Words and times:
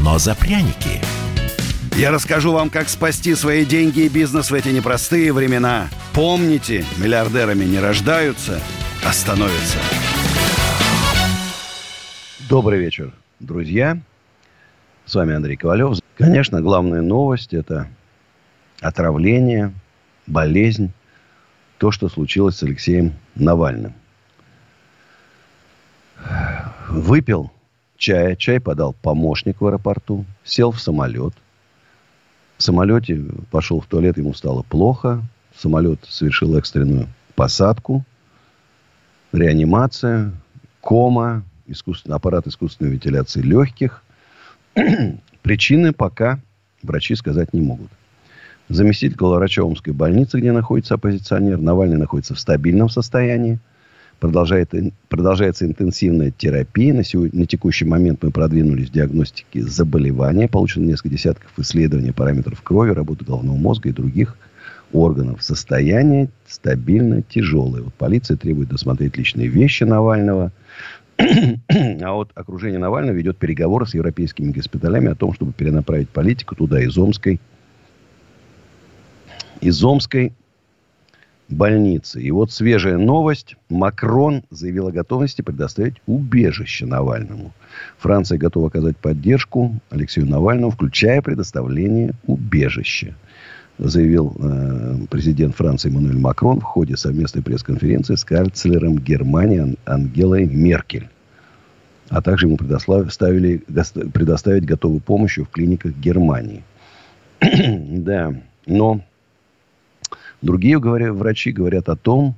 но 0.00 0.18
за 0.18 0.34
пряники. 0.34 1.00
Я 1.96 2.10
расскажу 2.10 2.52
вам, 2.52 2.68
как 2.68 2.88
спасти 2.88 3.34
свои 3.34 3.64
деньги 3.64 4.00
и 4.00 4.08
бизнес 4.08 4.50
в 4.50 4.54
эти 4.54 4.68
непростые 4.68 5.32
времена. 5.32 5.88
Помните, 6.12 6.84
миллиардерами 6.98 7.64
не 7.64 7.78
рождаются, 7.78 8.60
а 9.04 9.12
становятся. 9.12 9.78
Добрый 12.48 12.78
вечер, 12.78 13.12
друзья. 13.40 13.98
С 15.06 15.14
вами 15.14 15.34
Андрей 15.34 15.56
Ковалев. 15.56 15.98
Конечно, 16.16 16.60
главная 16.60 17.00
новость– 17.00 17.54
это 17.54 17.88
отравление, 18.80 19.72
болезнь, 20.26 20.92
то, 21.78 21.90
что 21.90 22.08
случилось 22.08 22.56
с 22.56 22.62
Алексеем 22.62 23.14
Навальным. 23.34 23.94
Выпил 26.88 27.52
чая, 27.96 28.36
чай 28.36 28.60
подал 28.60 28.94
помощник 29.02 29.60
в 29.60 29.66
аэропорту, 29.66 30.24
сел 30.44 30.70
в 30.70 30.80
самолет. 30.80 31.34
В 32.58 32.62
самолете 32.62 33.22
пошел 33.50 33.80
в 33.80 33.86
туалет, 33.86 34.16
ему 34.16 34.34
стало 34.34 34.62
плохо. 34.62 35.22
Самолет 35.54 36.00
совершил 36.08 36.56
экстренную 36.56 37.08
посадку, 37.34 38.04
реанимация, 39.32 40.32
кома, 40.80 41.44
искусственно, 41.66 42.16
аппарат 42.16 42.46
искусственной 42.46 42.92
вентиляции 42.92 43.42
легких. 43.42 44.02
Причины 45.42 45.92
пока 45.92 46.40
врачи 46.82 47.14
сказать 47.14 47.52
не 47.52 47.60
могут. 47.60 47.90
Заместитель 48.68 49.16
главврача 49.16 49.62
Омской 49.62 49.92
больницы, 49.92 50.38
где 50.38 50.52
находится 50.52 50.94
оппозиционер, 50.94 51.58
Навальный 51.58 51.96
находится 51.96 52.34
в 52.34 52.40
стабильном 52.40 52.88
состоянии. 52.88 53.60
Продолжает, 54.20 54.72
продолжается 55.08 55.66
интенсивная 55.66 56.30
терапия. 56.30 56.94
На, 56.94 57.04
сегодня, 57.04 57.40
на 57.40 57.46
текущий 57.46 57.84
момент 57.84 58.22
мы 58.22 58.30
продвинулись 58.30 58.88
в 58.88 58.92
диагностике 58.92 59.62
заболевания. 59.62 60.48
Получено 60.48 60.86
несколько 60.86 61.10
десятков 61.10 61.50
исследований 61.58 62.12
параметров 62.12 62.62
крови, 62.62 62.92
работы 62.92 63.24
головного 63.26 63.56
мозга 63.56 63.90
и 63.90 63.92
других 63.92 64.38
органов. 64.92 65.42
Состояние 65.42 66.30
стабильно 66.46 67.20
тяжелое. 67.22 67.82
Вот 67.82 67.94
полиция 67.94 68.38
требует 68.38 68.70
досмотреть 68.70 69.18
личные 69.18 69.48
вещи 69.48 69.84
Навального. 69.84 70.52
А 71.18 72.12
вот 72.12 72.30
окружение 72.34 72.78
Навального 72.78 73.16
ведет 73.16 73.36
переговоры 73.36 73.86
с 73.86 73.94
европейскими 73.94 74.52
госпиталями 74.52 75.10
о 75.10 75.14
том, 75.14 75.34
чтобы 75.34 75.52
перенаправить 75.52 76.08
политику 76.08 76.54
туда 76.54 76.80
из 76.80 76.96
Омской, 76.96 77.40
из 79.60 79.82
Омской 79.82 80.32
больницы. 81.48 82.20
И 82.20 82.30
вот 82.30 82.52
свежая 82.52 82.98
новость. 82.98 83.56
Макрон 83.68 84.42
заявил 84.50 84.88
о 84.88 84.92
готовности 84.92 85.42
предоставить 85.42 85.96
убежище 86.06 86.86
Навальному. 86.86 87.52
Франция 87.98 88.38
готова 88.38 88.68
оказать 88.68 88.96
поддержку 88.96 89.80
Алексею 89.90 90.26
Навальному, 90.26 90.70
включая 90.70 91.22
предоставление 91.22 92.12
убежища 92.26 93.14
заявил 93.78 94.34
э, 94.38 94.96
президент 95.10 95.54
Франции 95.54 95.90
Эммануэль 95.90 96.18
Макрон 96.18 96.60
в 96.60 96.64
ходе 96.64 96.96
совместной 96.96 97.42
пресс-конференции 97.42 98.14
с 98.14 98.24
канцлером 98.24 98.98
Германии 98.98 99.76
Ангелой 99.84 100.46
Меркель. 100.46 101.08
А 102.08 102.22
также 102.22 102.46
ему 102.46 102.56
предоставили, 102.56 103.58
предоставить 104.12 104.64
готовую 104.64 105.00
помощь 105.00 105.38
в 105.38 105.46
клиниках 105.46 105.92
Германии. 105.96 106.62
да, 107.40 108.34
но 108.66 109.00
другие 110.42 110.78
говоря, 110.80 111.12
врачи 111.12 111.52
говорят 111.52 111.88
о 111.88 111.96
том, 111.96 112.34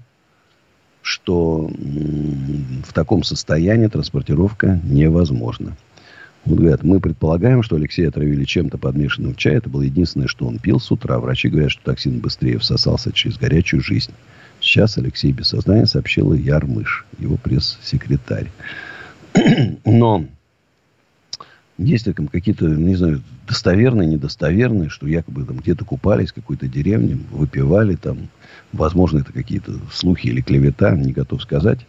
что 1.03 1.71
в 2.85 2.93
таком 2.93 3.23
состоянии 3.23 3.87
транспортировка 3.87 4.81
невозможна. 4.85 5.77
Вот 6.45 6.59
говорят, 6.59 6.83
мы 6.83 7.01
предполагаем, 7.01 7.63
что 7.63 7.77
Алексея 7.77 8.09
отравили 8.09 8.45
чем-то 8.45 8.79
подмешанным 8.79 9.35
в 9.35 9.37
чай. 9.37 9.57
Это 9.57 9.69
было 9.69 9.83
единственное, 9.83 10.29
что 10.29 10.47
он 10.47 10.59
пил 10.59 10.81
с 10.81 10.91
утра. 10.91 11.19
Врачи 11.19 11.49
говорят, 11.49 11.71
что 11.71 11.83
токсин 11.83 12.21
быстрее 12.21 12.59
всосался 12.59 13.13
через 13.13 13.37
горячую 13.37 13.83
жизнь. 13.83 14.13
Сейчас 14.61 14.99
Алексей 14.99 15.33
без 15.33 15.49
сознания 15.49 15.87
сообщила 15.87 16.35
Ярмыш, 16.35 17.07
его 17.19 17.37
пресс-секретарь. 17.37 18.51
Но 19.85 20.25
есть 21.79 22.09
ли 22.09 22.13
какие-то, 22.13 22.67
не 22.67 22.97
знаю, 22.97 23.23
достоверные, 23.47 24.09
недостоверные, 24.09 24.89
что 24.89 25.07
якобы 25.07 25.45
там 25.45 25.59
где-то 25.59 25.85
купались 25.85 26.33
в 26.33 26.35
какой-то 26.35 26.67
деревне, 26.67 27.19
выпивали 27.31 27.95
там. 27.95 28.29
Возможно, 28.73 29.21
это 29.21 29.33
какие-то 29.33 29.73
слухи 29.93 30.27
или 30.27 30.41
клевета, 30.41 30.91
не 30.97 31.13
готов 31.13 31.41
сказать. 31.41 31.87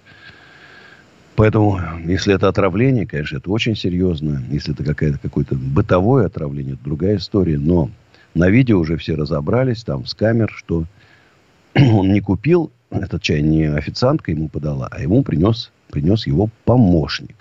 Поэтому, 1.36 1.80
если 2.06 2.36
это 2.36 2.48
отравление, 2.48 3.08
конечно, 3.08 3.38
это 3.38 3.50
очень 3.50 3.76
серьезно. 3.76 4.44
Если 4.52 4.74
это 4.74 4.84
какое-то, 4.84 5.18
какое-то 5.18 5.56
бытовое 5.56 6.28
отравление, 6.28 6.76
это 6.76 6.84
другая 6.84 7.18
история. 7.18 7.58
Но 7.58 7.90
на 8.36 8.50
видео 8.50 8.80
уже 8.80 8.96
все 8.98 9.16
разобрались, 9.16 9.84
там, 9.84 10.06
с 10.06 10.14
камер, 10.14 10.52
что 10.56 10.86
он 11.76 12.14
не 12.14 12.22
купил 12.22 12.72
этот 12.92 13.22
чай, 13.22 13.42
не 13.42 13.66
официантка 13.66 14.32
ему 14.32 14.50
подала, 14.50 14.88
а 14.92 15.02
ему 15.02 15.24
принес, 15.24 15.72
принес 15.90 16.28
его 16.28 16.50
помощник. 16.66 17.36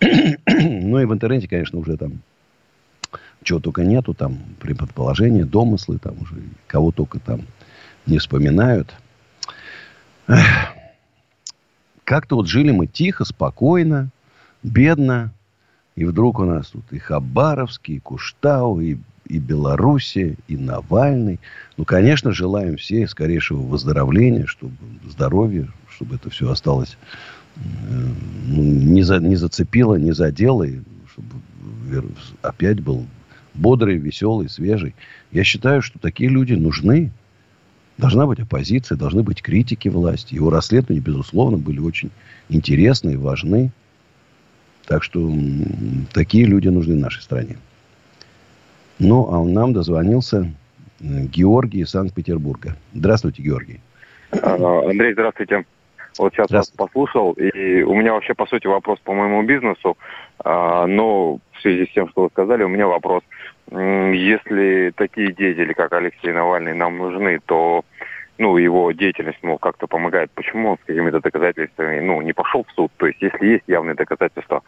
ну 0.92 1.00
и 1.00 1.06
в 1.06 1.12
интернете, 1.14 1.48
конечно, 1.48 1.78
уже 1.78 1.96
там 1.96 2.20
чего 3.42 3.60
только 3.60 3.82
нету, 3.82 4.12
там 4.12 4.38
предположения, 4.60 5.46
домыслы, 5.46 5.98
там 5.98 6.20
уже 6.20 6.36
кого 6.66 6.92
только 6.92 7.18
там 7.18 7.46
не 8.04 8.18
вспоминают. 8.18 8.94
Как-то 12.04 12.36
вот 12.36 12.46
жили 12.46 12.72
мы 12.72 12.86
тихо, 12.86 13.24
спокойно, 13.24 14.10
бедно. 14.62 15.32
И 15.96 16.04
вдруг 16.04 16.40
у 16.40 16.44
нас 16.44 16.68
тут 16.68 16.84
и 16.90 16.98
Хабаровский, 16.98 17.96
и 17.96 18.00
Куштау, 18.00 18.80
и, 18.80 18.98
и 19.26 19.38
Белоруссия, 19.38 20.36
и 20.46 20.58
Навальный. 20.58 21.40
Ну, 21.78 21.86
конечно, 21.86 22.32
желаем 22.32 22.76
все 22.76 23.08
скорейшего 23.08 23.62
выздоровления, 23.62 24.44
чтобы 24.44 24.76
здоровье, 25.08 25.68
чтобы 25.88 26.16
это 26.16 26.28
все 26.28 26.50
осталось, 26.50 26.98
не, 27.56 29.02
за, 29.02 29.18
не 29.18 29.36
зацепило, 29.36 29.96
не 29.96 30.12
задело, 30.12 30.64
и 30.64 30.80
чтобы 31.06 32.04
опять 32.42 32.80
был 32.80 33.06
бодрый, 33.54 33.96
веселый, 33.96 34.48
свежий. 34.48 34.94
Я 35.30 35.44
считаю, 35.44 35.82
что 35.82 35.98
такие 35.98 36.30
люди 36.30 36.54
нужны. 36.54 37.10
Должна 37.98 38.26
быть 38.26 38.40
оппозиция, 38.40 38.96
должны 38.96 39.22
быть 39.22 39.42
критики 39.42 39.88
власти. 39.88 40.34
Его 40.34 40.50
расследования, 40.50 41.00
безусловно, 41.00 41.58
были 41.58 41.78
очень 41.78 42.10
интересны 42.48 43.12
и 43.12 43.16
важны. 43.16 43.70
Так 44.86 45.02
что 45.02 45.30
такие 46.12 46.46
люди 46.46 46.68
нужны 46.68 46.96
нашей 46.96 47.22
стране. 47.22 47.58
Ну, 48.98 49.30
а 49.32 49.44
нам 49.44 49.72
дозвонился 49.72 50.52
э, 51.00 51.24
Георгий 51.26 51.80
из 51.80 51.90
Санкт-Петербурга. 51.90 52.76
Здравствуйте, 52.94 53.42
Георгий. 53.42 53.80
Андрей, 54.30 55.12
здравствуйте. 55.12 55.64
Вот 56.18 56.34
сейчас 56.34 56.50
вас 56.50 56.68
послушал, 56.70 57.32
и 57.32 57.82
у 57.82 57.94
меня 57.94 58.12
вообще, 58.12 58.34
по 58.34 58.46
сути, 58.46 58.66
вопрос 58.66 58.98
по 59.00 59.12
моему 59.12 59.42
бизнесу. 59.42 59.96
А, 60.44 60.86
но 60.86 61.38
в 61.52 61.60
связи 61.60 61.86
с 61.86 61.92
тем, 61.92 62.08
что 62.08 62.22
вы 62.22 62.28
сказали, 62.30 62.64
у 62.64 62.68
меня 62.68 62.86
вопрос. 62.86 63.22
Если 63.70 64.92
такие 64.96 65.32
деятели, 65.32 65.72
как 65.72 65.92
Алексей 65.92 66.32
Навальный, 66.32 66.74
нам 66.74 66.98
нужны, 66.98 67.38
то 67.46 67.84
ну, 68.38 68.56
его 68.56 68.92
деятельность, 68.92 69.42
мол, 69.42 69.58
как-то 69.58 69.86
помогает. 69.86 70.30
Почему 70.32 70.70
он 70.70 70.78
с 70.78 70.86
какими-то 70.86 71.20
доказательствами, 71.20 72.00
ну, 72.00 72.20
не 72.22 72.32
пошел 72.32 72.64
в 72.64 72.72
суд? 72.72 72.90
То 72.96 73.06
есть, 73.06 73.22
если 73.22 73.46
есть 73.46 73.64
явные 73.66 73.94
доказательства 73.94 74.62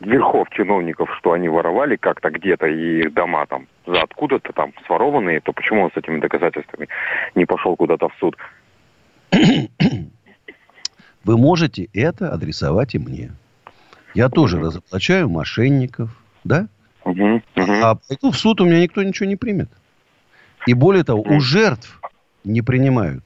верхов 0.00 0.48
чиновников, 0.50 1.10
что 1.18 1.32
они 1.32 1.48
воровали 1.48 1.96
как-то 1.96 2.30
где-то 2.30 2.66
и 2.66 3.00
их 3.00 3.12
дома 3.12 3.46
там 3.46 3.66
за 3.86 4.02
откуда-то 4.02 4.52
там 4.52 4.72
сворованные, 4.86 5.40
то 5.40 5.52
почему 5.52 5.82
он 5.82 5.90
с 5.92 5.96
этими 5.96 6.20
доказательствами 6.20 6.88
не 7.34 7.44
пошел 7.44 7.76
куда-то 7.76 8.08
в 8.08 8.14
суд? 8.18 8.36
Вы 11.24 11.36
можете 11.36 11.88
это 11.92 12.32
адресовать 12.32 12.94
и 12.94 12.98
мне. 12.98 13.32
Я 14.14 14.28
тоже 14.28 14.58
разоблачаю 14.58 15.28
мошенников, 15.28 16.10
да? 16.44 16.68
Угу, 17.04 17.34
угу. 17.34 17.42
А 17.56 17.94
пойду 17.94 18.30
в 18.30 18.36
суд, 18.36 18.60
у 18.60 18.66
меня 18.66 18.80
никто 18.80 19.02
ничего 19.02 19.28
не 19.28 19.36
примет. 19.36 19.70
И 20.66 20.74
более 20.74 21.04
того, 21.04 21.22
у 21.22 21.40
жертв 21.40 22.00
не 22.44 22.62
принимают. 22.62 23.24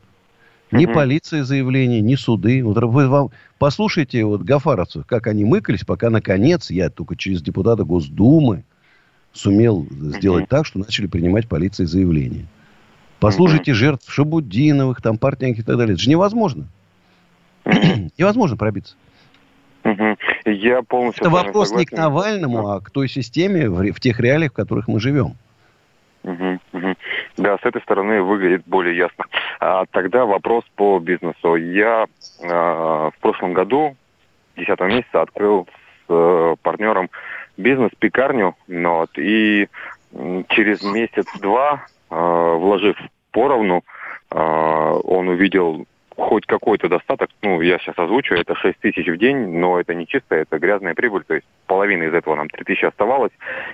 Ни 0.70 0.86
угу. 0.86 0.94
полиция 0.94 1.44
заявления, 1.44 2.00
ни 2.00 2.16
суды. 2.16 2.64
Вот 2.64 2.82
вы 2.82 3.08
вам 3.08 3.30
послушайте 3.58 4.24
вот 4.24 4.42
гафаровцев, 4.42 5.06
как 5.06 5.26
они 5.26 5.44
мыкались, 5.44 5.84
пока 5.84 6.10
наконец, 6.10 6.70
я 6.70 6.90
только 6.90 7.16
через 7.16 7.42
депутата 7.42 7.84
Госдумы, 7.84 8.64
сумел 9.32 9.86
сделать 9.90 10.48
так, 10.48 10.66
что 10.66 10.78
начали 10.78 11.06
принимать 11.06 11.48
полиции 11.48 11.84
заявления. 11.84 12.46
Послушайте 13.20 13.72
жертв 13.72 14.12
Шабудиновых, 14.12 15.00
там, 15.00 15.16
партиях 15.18 15.58
и 15.58 15.62
так 15.62 15.76
далее. 15.76 15.94
Это 15.94 16.02
же 16.02 16.10
невозможно. 16.10 16.66
Невозможно 18.18 18.56
пробиться. 18.56 18.96
Я 20.46 20.82
полностью 20.82 21.22
Это 21.22 21.30
вопрос 21.30 21.68
согласен. 21.68 21.78
не 21.78 21.84
к 21.86 21.92
Навальному, 21.92 22.68
а 22.68 22.80
к 22.80 22.90
той 22.90 23.08
системе, 23.08 23.68
в, 23.68 23.92
в 23.92 24.00
тех 24.00 24.18
реалиях, 24.18 24.52
в 24.52 24.54
которых 24.54 24.88
мы 24.88 24.98
живем. 24.98 25.36
Угу, 26.22 26.58
угу. 26.72 26.94
Да, 27.36 27.58
с 27.58 27.64
этой 27.64 27.82
стороны 27.82 28.22
выглядит 28.22 28.62
более 28.66 28.96
ясно. 28.96 29.26
А, 29.60 29.84
тогда 29.90 30.24
вопрос 30.24 30.64
по 30.74 30.98
бизнесу. 30.98 31.56
Я 31.56 32.06
а, 32.42 33.10
в 33.10 33.18
прошлом 33.20 33.52
году, 33.52 33.94
10 34.56 34.80
месяца, 34.80 35.20
открыл 35.20 35.68
с 36.06 36.10
а, 36.10 36.54
партнером 36.62 37.10
бизнес-пекарню. 37.58 38.56
Ну 38.68 39.00
вот, 39.00 39.10
и 39.18 39.68
через 40.48 40.82
месяц-два, 40.82 41.84
а, 42.08 42.54
вложив 42.54 42.96
поровну, 43.30 43.84
а, 44.30 44.94
он 44.94 45.28
увидел 45.28 45.86
хоть 46.16 46.46
какой-то 46.46 46.88
достаток, 46.88 47.30
ну, 47.42 47.60
я 47.60 47.78
сейчас 47.78 47.98
озвучу, 47.98 48.34
это 48.34 48.54
6 48.54 48.78
тысяч 48.78 49.06
в 49.06 49.16
день, 49.16 49.58
но 49.58 49.80
это 49.80 49.94
не 49.94 50.06
чистая, 50.06 50.42
это 50.42 50.58
грязная 50.58 50.94
прибыль, 50.94 51.24
то 51.24 51.34
есть 51.34 51.46
половина 51.66 52.04
из 52.04 52.14
этого 52.14 52.34
нам 52.36 52.48
3 52.48 52.64
тысячи 52.64 52.84
оставалось, 52.84 53.32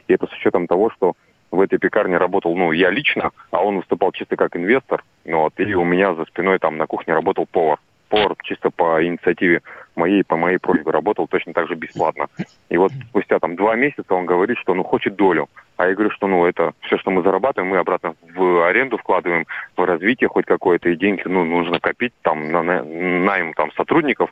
и 0.08 0.12
это 0.14 0.26
с 0.26 0.32
учетом 0.32 0.66
того, 0.66 0.90
что 0.90 1.14
в 1.50 1.60
этой 1.60 1.78
пекарне 1.78 2.16
работал, 2.16 2.56
ну, 2.56 2.72
я 2.72 2.90
лично, 2.90 3.30
а 3.50 3.64
он 3.64 3.78
выступал 3.78 4.12
чисто 4.12 4.36
как 4.36 4.56
инвестор, 4.56 5.04
ну, 5.24 5.40
вот, 5.40 5.58
и 5.58 5.74
у 5.74 5.84
меня 5.84 6.14
за 6.14 6.24
спиной 6.26 6.58
там 6.58 6.76
на 6.76 6.86
кухне 6.86 7.14
работал 7.14 7.46
повар. 7.46 7.78
Повар 8.10 8.34
чисто 8.42 8.70
по 8.70 9.02
инициативе 9.04 9.62
моей, 9.94 10.24
по 10.24 10.36
моей 10.36 10.58
просьбе 10.58 10.90
работал 10.90 11.28
точно 11.28 11.52
так 11.52 11.68
же 11.68 11.76
бесплатно. 11.76 12.26
И 12.68 12.76
вот 12.76 12.92
спустя 13.08 13.38
там 13.38 13.54
два 13.54 13.76
месяца 13.76 14.12
он 14.14 14.26
говорит, 14.26 14.58
что 14.58 14.74
ну 14.74 14.82
хочет 14.82 15.14
долю. 15.14 15.48
А 15.76 15.86
я 15.86 15.94
говорю, 15.94 16.10
что 16.10 16.26
ну 16.26 16.44
это 16.44 16.72
все, 16.80 16.98
что 16.98 17.10
мы 17.12 17.22
зарабатываем, 17.22 17.70
мы 17.70 17.78
обратно 17.78 18.14
в 18.34 18.66
аренду 18.66 18.98
вкладываем, 18.98 19.46
в 19.76 19.84
развитие 19.84 20.28
хоть 20.28 20.44
какое-то, 20.44 20.88
и 20.90 20.96
деньги 20.96 21.22
ну, 21.24 21.44
нужно 21.44 21.78
копить 21.78 22.12
там 22.22 22.50
на, 22.50 22.62
на 22.62 22.82
найм 22.82 23.54
там 23.54 23.72
сотрудников, 23.72 24.30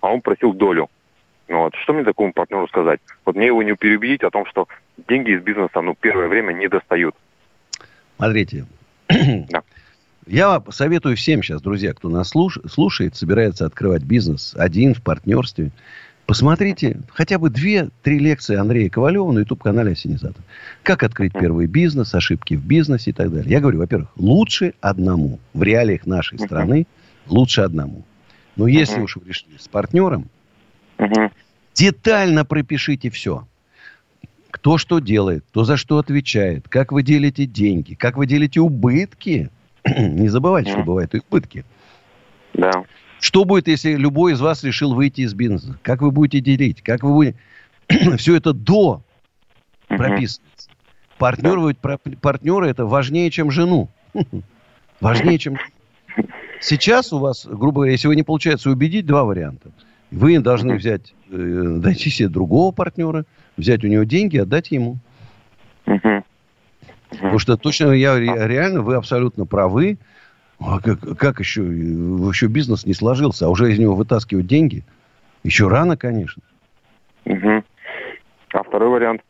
а 0.00 0.10
он 0.10 0.22
просил 0.22 0.54
долю. 0.54 0.88
Ну, 1.48 1.58
вот. 1.58 1.74
Что 1.76 1.92
мне 1.92 2.04
такому 2.04 2.32
партнеру 2.32 2.66
сказать? 2.68 3.00
Вот 3.26 3.36
мне 3.36 3.46
его 3.46 3.62
не 3.62 3.74
переубедить 3.76 4.22
о 4.22 4.30
том, 4.30 4.46
что 4.46 4.68
деньги 5.08 5.30
из 5.30 5.42
бизнеса, 5.42 5.80
ну, 5.82 5.94
первое 5.94 6.28
время 6.28 6.52
не 6.52 6.68
достают. 6.68 7.14
Смотрите. 8.16 8.64
Да. 9.48 9.62
Я 10.28 10.62
советую 10.68 11.16
всем 11.16 11.42
сейчас, 11.42 11.62
друзья, 11.62 11.94
кто 11.94 12.10
нас 12.10 12.28
слуш... 12.28 12.58
слушает, 12.70 13.16
собирается 13.16 13.64
открывать 13.64 14.02
бизнес 14.02 14.54
один 14.58 14.92
в 14.92 15.00
партнерстве. 15.00 15.70
Посмотрите 16.26 17.00
хотя 17.14 17.38
бы 17.38 17.48
две-три 17.48 18.18
лекции 18.18 18.54
Андрея 18.54 18.90
Ковалева 18.90 19.32
на 19.32 19.38
YouTube-канале 19.38 19.92
Осенизатор. 19.92 20.44
Как 20.82 21.02
открыть 21.02 21.32
первый 21.32 21.66
бизнес, 21.66 22.14
ошибки 22.14 22.54
в 22.54 22.62
бизнесе 22.62 23.10
и 23.10 23.12
так 23.14 23.32
далее. 23.32 23.50
Я 23.50 23.60
говорю, 23.60 23.78
во-первых, 23.78 24.10
лучше 24.16 24.74
одному. 24.82 25.38
В 25.54 25.62
реалиях 25.62 26.04
нашей 26.04 26.38
страны 26.38 26.86
лучше 27.26 27.62
одному. 27.62 28.04
Но 28.56 28.66
если 28.66 29.00
уж 29.00 29.16
вы 29.16 29.28
решили 29.28 29.56
с 29.58 29.66
партнером. 29.66 30.28
Детально 31.72 32.44
пропишите 32.44 33.08
все. 33.08 33.48
Кто 34.50 34.76
что 34.76 34.98
делает, 34.98 35.44
кто 35.48 35.64
за 35.64 35.78
что 35.78 35.96
отвечает, 35.96 36.68
как 36.68 36.92
вы 36.92 37.02
делите 37.02 37.46
деньги, 37.46 37.94
как 37.94 38.18
вы 38.18 38.26
делите 38.26 38.60
убытки. 38.60 39.48
Не 39.98 40.28
забывайте, 40.28 40.72
что 40.72 40.82
бывают 40.82 41.14
и 41.14 41.18
убытки. 41.18 41.64
Да. 42.54 42.84
Что 43.20 43.44
будет, 43.44 43.68
если 43.68 43.94
любой 43.94 44.32
из 44.32 44.40
вас 44.40 44.62
решил 44.62 44.94
выйти 44.94 45.22
из 45.22 45.34
бизнеса? 45.34 45.78
Как 45.82 46.02
вы 46.02 46.10
будете 46.10 46.40
делить? 46.40 46.82
Как 46.82 47.02
вы 47.02 47.12
будете... 47.12 47.38
Все 48.16 48.36
это 48.36 48.52
до 48.52 49.02
прописывается. 49.88 50.70
Партнер, 51.18 51.74
партнеры 52.20 52.68
это 52.68 52.86
важнее, 52.86 53.30
чем 53.30 53.50
жену. 53.50 53.88
Важнее, 55.00 55.38
чем... 55.38 55.58
Сейчас 56.60 57.12
у 57.12 57.18
вас, 57.18 57.46
грубо 57.46 57.80
говоря, 57.80 57.92
если 57.92 58.08
вы 58.08 58.16
не 58.16 58.22
получается 58.22 58.70
убедить, 58.70 59.06
два 59.06 59.24
варианта– 59.24 59.70
вы 60.10 60.38
должны 60.38 60.76
взять, 60.76 61.14
э, 61.30 61.36
найти 61.36 62.10
себе 62.10 62.28
другого 62.28 62.72
партнера, 62.72 63.24
взять 63.56 63.84
у 63.84 63.88
него 63.88 64.04
деньги 64.04 64.38
отдать 64.38 64.70
ему. 64.70 64.98
Потому 67.10 67.38
что 67.38 67.56
точно 67.56 67.92
я 67.92 68.18
реально, 68.18 68.82
вы 68.82 68.96
абсолютно 68.96 69.46
правы. 69.46 69.98
А 70.60 70.80
как, 70.80 71.00
как 71.18 71.38
еще, 71.38 71.62
еще 71.62 72.48
бизнес 72.48 72.84
не 72.84 72.94
сложился, 72.94 73.46
а 73.46 73.48
уже 73.48 73.72
из 73.72 73.78
него 73.78 73.94
вытаскивать 73.94 74.46
деньги? 74.46 74.84
Еще 75.44 75.68
рано, 75.68 75.96
конечно. 75.96 76.42
Угу. 77.24 77.62
А 78.52 78.62
второй 78.62 78.88
вариант? 78.88 79.22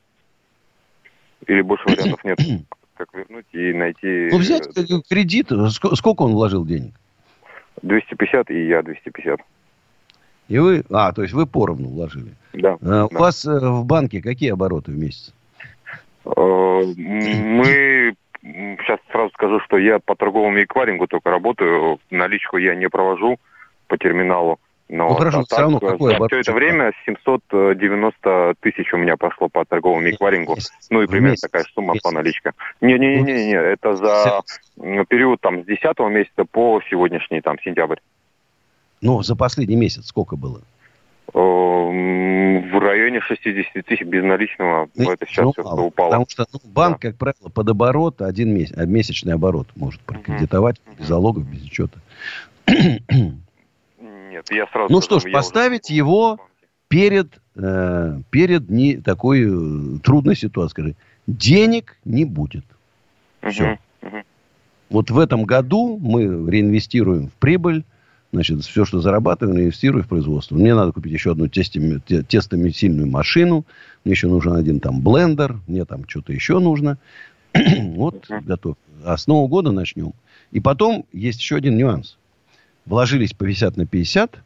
Или 1.47 1.61
больше 1.61 1.85
вариантов 1.87 2.25
нет? 2.25 2.39
Как 2.97 3.15
вернуть 3.15 3.47
и 3.53 3.73
найти... 3.73 4.29
Ну, 4.33 4.39
взять 4.39 4.67
э, 4.77 4.83
кредит. 5.09 5.53
Сколько 5.71 6.23
он 6.23 6.33
вложил 6.33 6.67
денег? 6.67 6.95
250, 7.83 8.51
и 8.51 8.67
я 8.67 8.83
250. 8.83 9.41
И 10.49 10.59
вы... 10.59 10.85
А, 10.91 11.13
то 11.13 11.23
есть 11.23 11.33
вы 11.33 11.47
поровну 11.47 11.91
вложили. 11.91 12.35
Да. 12.55 12.77
А, 12.83 13.07
у 13.07 13.11
да. 13.11 13.19
вас 13.19 13.45
э, 13.45 13.59
в 13.61 13.85
банке 13.85 14.21
какие 14.21 14.51
обороты 14.51 14.91
в 14.91 14.99
месяц? 14.99 15.33
Э, 16.37 16.83
мы... 16.97 18.15
Сейчас 18.43 19.01
сразу 19.11 19.31
скажу, 19.35 19.61
что 19.61 19.79
я 19.79 19.99
по 19.99 20.15
торговому 20.15 20.63
эквайрингу 20.63 21.07
только 21.07 21.31
работаю. 21.31 21.99
Наличку 22.11 22.57
я 22.57 22.75
не 22.75 22.89
провожу 22.89 23.39
по 23.89 23.99
терминалу. 23.99 24.59
Но 24.89 25.09
ну, 25.09 25.15
хорошо, 25.17 25.41
а 25.41 25.45
все 25.45 25.59
равно 25.59 25.81
какой 25.81 26.15
оборот? 26.15 26.31
Все 26.31 26.41
это 26.41 26.53
время 26.53 26.93
790 27.05 28.55
тысяч 28.61 28.93
у 28.95 28.97
меня 28.97 29.17
прошло 29.17 29.49
по 29.49 29.65
торговому 29.67 30.09
эквайрингу. 30.09 30.57
Ну 30.89 31.03
и 31.03 31.07
примерно 31.07 31.37
такая 31.37 31.65
сумма 31.75 31.95
по 32.03 32.11
наличке. 32.11 32.53
Не-не-не, 32.81 33.53
это 33.53 33.97
за 33.97 34.41
период 35.09 35.41
там 35.41 35.63
с 35.63 35.67
10 35.67 35.99
месяца 36.11 36.45
по 36.51 36.81
сегодняшний 36.89 37.43
там 37.43 37.59
сентябрь. 37.61 37.99
Ну, 39.03 39.23
за 39.23 39.37
последний 39.37 39.77
месяц 39.77 40.07
сколько 40.07 40.37
было? 40.37 40.63
В 41.33 42.81
районе 42.81 43.21
60 43.21 43.85
тысяч 43.85 44.03
безналичного, 44.03 44.89
но 44.95 45.13
это 45.13 45.27
сейчас 45.27 45.45
ну, 45.45 45.53
все 45.53 45.63
упало. 45.63 46.09
Потому 46.11 46.27
что 46.29 46.47
ну, 46.53 46.61
банк, 46.65 47.01
да. 47.01 47.09
как 47.09 47.19
правило, 47.19 47.49
под 47.51 47.69
оборот, 47.69 48.23
один 48.23 48.55
месяц, 48.55 48.75
а 48.77 48.87
месячный 48.87 49.35
оборот 49.35 49.69
может 49.77 50.01
прокредитовать 50.01 50.81
угу. 50.87 50.97
без 50.99 51.07
залогов, 51.07 51.47
без 51.47 51.63
учета. 51.65 51.99
Нет, 52.67 54.47
я 54.51 54.67
сразу... 54.69 54.93
Ну 54.93 55.01
что 55.01 55.21
ж, 55.21 55.31
поставить 55.31 55.91
его 55.91 56.39
перед, 56.89 57.41
э, 57.57 58.21
перед 58.31 58.71
не 58.71 58.97
такой 58.97 59.43
э, 59.43 59.99
трудной 60.03 60.37
ситуацией. 60.37 60.71
Скажи, 60.71 60.95
денег 61.27 61.99
не 62.05 62.25
будет. 62.25 62.65
Все. 63.43 63.79
Угу. 64.03 64.23
Вот 64.91 65.11
в 65.11 65.19
этом 65.19 65.45
году 65.45 65.99
мы 66.01 66.51
реинвестируем 66.51 67.29
в 67.29 67.33
прибыль 67.35 67.85
Значит, 68.31 68.63
все, 68.63 68.85
что 68.85 69.01
зарабатываю, 69.01 69.57
инвестирую 69.57 70.05
в 70.05 70.09
производство. 70.09 70.55
Мне 70.55 70.75
надо 70.75 70.93
купить 70.93 71.13
еще 71.13 71.33
одну 71.33 71.49
тестомесильную 71.49 73.09
машину. 73.09 73.65
Мне 74.05 74.13
еще 74.13 74.29
нужен 74.29 74.53
один 74.53 74.81
там 74.81 75.01
блендер. 75.01 75.59
Мне 75.67 75.87
там 75.87 76.07
что-то 76.07 76.33
еще 76.33 76.59
нужно. 76.59 76.99
вот, 77.55 78.27
готов. 78.29 78.77
А 79.05 79.17
с 79.17 79.27
Нового 79.27 79.49
года 79.49 79.73
начнем. 79.73 80.13
И 80.51 80.61
потом 80.61 81.07
есть 81.13 81.41
еще 81.41 81.57
один 81.57 81.79
нюанс. 81.79 82.19
Вложились 82.85 83.33
по 83.33 83.47
50 83.47 83.77
на 83.77 83.87
50, 83.87 84.39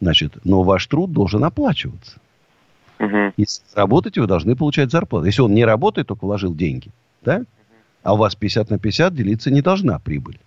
значит, 0.00 0.38
но 0.44 0.62
ваш 0.62 0.86
труд 0.86 1.12
должен 1.12 1.44
оплачиваться. 1.44 2.18
Угу. 2.98 3.32
Если 3.36 3.62
работаете, 3.74 4.20
вы 4.20 4.26
должны 4.26 4.56
получать 4.56 4.90
зарплату. 4.90 5.26
Если 5.26 5.42
он 5.42 5.54
не 5.54 5.64
работает, 5.64 6.08
только 6.08 6.24
вложил 6.24 6.54
деньги, 6.54 6.90
да? 7.22 7.44
А 8.02 8.14
у 8.14 8.16
вас 8.18 8.34
50 8.34 8.70
на 8.70 8.78
50 8.78 9.14
делиться 9.14 9.50
не 9.50 9.62
должна 9.62 9.98
прибыль 9.98 10.38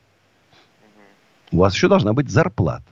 у 1.52 1.58
вас 1.58 1.74
еще 1.74 1.88
должна 1.88 2.14
быть 2.14 2.30
зарплата. 2.30 2.84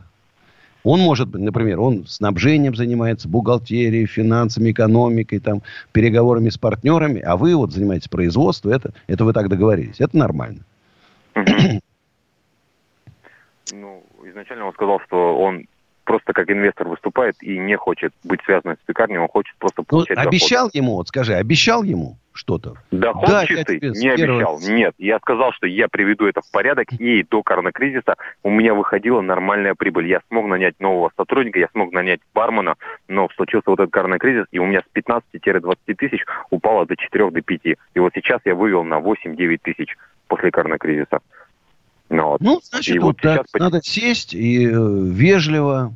Он 0.83 0.99
может 0.99 1.29
быть, 1.29 1.41
например, 1.41 1.79
он 1.79 2.05
снабжением 2.05 2.75
занимается, 2.75 3.27
бухгалтерией, 3.27 4.05
финансами, 4.05 4.71
экономикой, 4.71 5.39
там, 5.39 5.63
переговорами 5.91 6.49
с 6.49 6.59
партнерами, 6.59 7.21
а 7.21 7.37
вы 7.37 7.55
вот 7.55 7.71
занимаетесь 7.71 8.07
производством, 8.07 8.71
это, 8.71 8.93
это 9.07 9.25
вы 9.25 9.33
так 9.33 9.49
договорились. 9.49 9.99
Это 9.99 10.15
нормально. 10.15 10.59
Ну, 13.73 14.03
изначально 14.25 14.67
он 14.67 14.73
сказал, 14.73 14.99
что 15.07 15.39
он 15.39 15.65
просто 16.03 16.33
как 16.33 16.51
инвестор 16.51 16.87
выступает 16.87 17.41
и 17.41 17.57
не 17.57 17.75
хочет 17.75 18.13
быть 18.23 18.39
связанным 18.45 18.77
с 18.77 18.85
пекарней, 18.85 19.17
он 19.17 19.27
хочет 19.27 19.55
просто 19.57 19.81
ну, 19.81 19.85
получать 19.85 20.17
ну, 20.17 20.21
Обещал 20.27 20.67
доход. 20.67 20.75
ему, 20.75 20.93
вот 20.97 21.07
скажи, 21.07 21.33
обещал 21.33 21.81
ему 21.81 22.17
что-то? 22.35 22.75
Доход 22.91 23.27
да, 23.27 23.45
чистый 23.45 23.79
не 23.79 24.09
обещал. 24.09 24.59
Нет, 24.61 24.93
я 24.97 25.19
сказал, 25.19 25.53
что 25.53 25.67
я 25.67 25.87
приведу 25.87 26.25
это 26.25 26.41
в 26.41 26.51
порядок, 26.51 26.91
и 26.93 27.23
до 27.23 27.41
коронакризиса 27.41 28.15
у 28.43 28.49
меня 28.49 28.73
выходила 28.73 29.21
нормальная 29.21 29.73
прибыль. 29.73 30.07
Я 30.07 30.19
смог 30.27 30.47
нанять 30.47 30.79
нового 30.79 31.11
сотрудника, 31.15 31.59
я 31.59 31.67
смог 31.71 31.93
нанять 31.93 32.19
бармена, 32.33 32.75
но 33.07 33.29
случился 33.35 33.69
вот 33.69 33.79
этот 33.79 33.93
коронакризис, 33.93 34.45
и 34.51 34.59
у 34.59 34.65
меня 34.65 34.81
с 34.81 34.97
15-20 34.97 35.75
тысяч 35.95 36.25
упало 36.49 36.85
до 36.85 36.95
4 36.95 37.31
до 37.31 37.41
5. 37.41 37.61
И 37.65 37.99
вот 37.99 38.11
сейчас 38.13 38.41
я 38.45 38.53
вывел 38.53 38.83
на 38.83 38.99
8-9 38.99 39.59
тысяч 39.63 39.95
после 40.27 40.51
коронакризиса. 40.51 41.19
Ну, 42.09 42.29
вот. 42.29 42.41
ну 42.41 42.59
значит, 42.61 42.95
и 42.95 42.99
вот, 42.99 43.07
вот 43.07 43.21
так, 43.21 43.47
сейчас... 43.47 43.59
надо 43.59 43.81
сесть 43.81 44.33
и 44.33 44.67
э, 44.67 44.71
вежливо, 44.73 45.93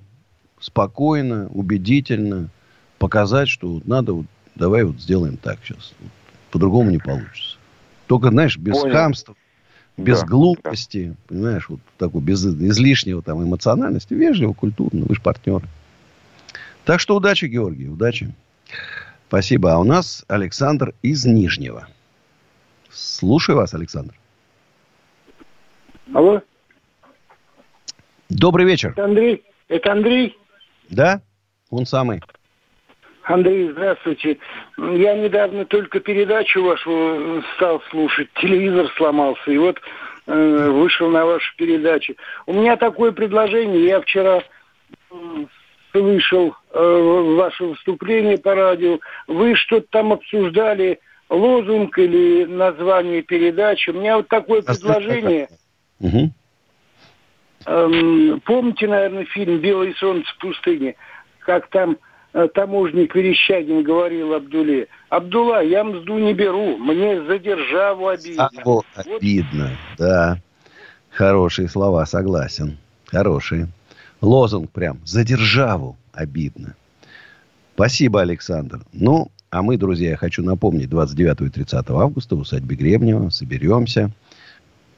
спокойно, 0.60 1.48
убедительно 1.54 2.50
показать, 2.98 3.48
что 3.48 3.68
вот 3.68 3.88
надо, 3.88 4.14
вот, 4.14 4.26
давай 4.56 4.84
вот 4.84 5.00
сделаем 5.00 5.38
так 5.38 5.60
сейчас. 5.64 5.94
По-другому 6.52 6.90
не 6.90 6.98
получится. 6.98 7.58
Только, 8.08 8.30
знаешь, 8.30 8.58
без 8.58 8.80
Понял. 8.80 8.94
хамства, 8.94 9.36
без 9.98 10.22
да, 10.22 10.26
глупости, 10.26 11.10
да. 11.10 11.16
понимаешь, 11.28 11.70
вот 11.70 11.80
такой, 11.98 12.22
без 12.22 12.44
излишнего 12.46 13.22
там 13.22 13.44
эмоциональности, 13.44 14.14
вежливо, 14.14 14.54
культурно, 14.54 15.06
вы 15.08 15.16
же 15.16 15.22
партнеры. 15.22 15.68
Так 16.86 17.00
что 17.00 17.16
удачи, 17.16 17.46
Георгий, 17.46 17.88
удачи. 17.88 18.34
Спасибо. 19.28 19.74
А 19.74 19.78
у 19.78 19.84
нас 19.84 20.26
Александр 20.28 20.96
из 21.04 21.26
Нижнего. 21.26 21.88
Слушаю 22.90 23.58
вас, 23.58 23.76
Александр. 23.76 24.16
Алло. 26.14 26.42
Добрый 28.30 28.66
вечер. 28.66 28.92
Это 28.92 29.06
Андрей. 29.06 29.44
Это 29.68 29.92
Андрей? 29.92 30.36
Да, 30.90 31.22
он 31.70 31.86
самый. 31.86 32.22
Андрей, 33.30 33.70
здравствуйте. 33.70 34.40
Я 34.78 35.14
недавно 35.14 35.64
только 35.64 36.00
передачу 36.00 36.64
вашу 36.64 37.44
стал 37.56 37.80
слушать. 37.92 38.28
Телевизор 38.42 38.92
сломался. 38.98 39.52
И 39.52 39.58
вот 39.58 39.80
э, 40.26 40.70
вышел 40.72 41.12
на 41.12 41.26
вашу 41.26 41.56
передачу. 41.56 42.16
У 42.48 42.54
меня 42.54 42.76
такое 42.76 43.12
предложение. 43.12 43.86
Я 43.86 44.02
вчера 44.02 44.42
э, 45.12 45.16
слышал 45.92 46.56
э, 46.74 47.34
ваше 47.38 47.66
выступление 47.66 48.40
по 48.40 48.56
радио. 48.56 48.98
Вы 49.28 49.56
что-то 49.56 49.86
там 49.92 50.12
обсуждали, 50.14 51.00
лозунг 51.30 52.00
или 52.00 52.46
название 52.46 53.22
передачи. 53.22 53.92
У 53.92 53.94
меня 53.94 54.18
вот 54.18 54.28
такое 54.28 54.64
предложение. 54.64 55.50
Угу. 56.00 56.32
Эм, 57.68 58.42
помните, 58.44 58.88
наверное, 58.88 59.26
фильм 59.26 59.60
«Белое 59.60 59.94
солнце 60.00 60.28
в 60.32 60.38
пустыне», 60.40 60.96
как 61.42 61.68
там 61.68 61.92
э, 61.92 62.09
таможник 62.54 63.16
Верещагин 63.16 63.84
говорил 63.84 64.34
Абдуле, 64.34 64.88
Абдулла, 65.10 65.64
я 65.64 65.84
мзду 65.84 66.20
не 66.20 66.34
беру, 66.34 66.78
мне 66.78 67.24
за 67.26 67.40
державу 67.40 68.08
обидно. 68.08 68.46
А, 68.46 68.50
вот. 68.64 68.86
Обидно, 68.96 69.72
да. 69.98 70.40
Хорошие 71.10 71.68
слова, 71.68 72.06
согласен. 72.06 72.78
Хорошие. 73.06 73.68
Лозунг 74.22 74.70
прям, 74.72 75.00
за 75.06 75.24
державу 75.24 75.98
обидно. 76.14 76.76
Спасибо, 77.74 78.22
Александр. 78.22 78.82
Ну, 78.94 79.32
а 79.50 79.62
мы, 79.62 79.78
друзья, 79.78 80.12
я 80.12 80.18
хочу 80.18 80.44
напомнить, 80.44 80.90
29 80.90 81.42
и 81.42 81.50
30 81.50 81.90
августа 81.90 82.36
в 82.36 82.40
усадьбе 82.40 82.76
Гребнева 82.76 83.30
соберемся. 83.30 84.12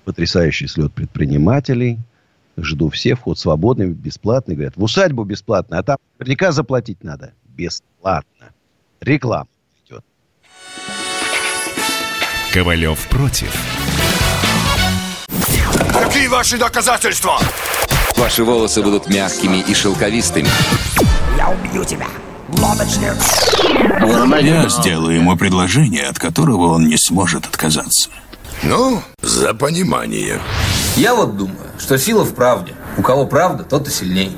Потрясающий 0.03 0.67
слет 0.67 0.91
предпринимателей– 0.91 1.99
Жду 2.57 2.89
все, 2.89 3.15
вход 3.15 3.39
свободный, 3.39 3.87
бесплатный. 3.87 4.55
Говорят, 4.55 4.75
в 4.75 4.83
усадьбу 4.83 5.23
бесплатно, 5.23 5.79
а 5.79 5.83
там 5.83 5.97
наверняка 6.19 6.51
заплатить 6.51 7.03
надо. 7.03 7.33
Бесплатно. 7.45 8.51
Реклама 8.99 9.47
идет. 9.85 10.03
Ковалев 12.53 13.07
против. 13.07 13.53
Какие 15.93 16.27
ваши 16.27 16.57
доказательства? 16.57 17.39
Ваши 18.17 18.43
волосы 18.43 18.83
будут 18.83 19.07
мягкими 19.07 19.57
и 19.57 19.73
шелковистыми. 19.73 20.49
Я 21.37 21.49
убью 21.49 21.83
тебя, 21.85 22.07
лодочник. 22.49 23.15
Я 24.41 24.69
сделаю 24.69 25.15
ему 25.15 25.37
предложение, 25.37 26.03
от 26.07 26.19
которого 26.19 26.73
он 26.73 26.87
не 26.87 26.97
сможет 26.97 27.45
отказаться. 27.45 28.09
Ну, 28.63 29.01
за 29.21 29.53
понимание. 29.53 30.39
Я 30.95 31.15
вот 31.15 31.37
думаю, 31.37 31.69
что 31.79 31.97
сила 31.97 32.23
в 32.23 32.33
правде. 32.33 32.73
У 32.97 33.01
кого 33.01 33.25
правда, 33.25 33.63
тот 33.63 33.87
и 33.87 33.91
сильней. 33.91 34.37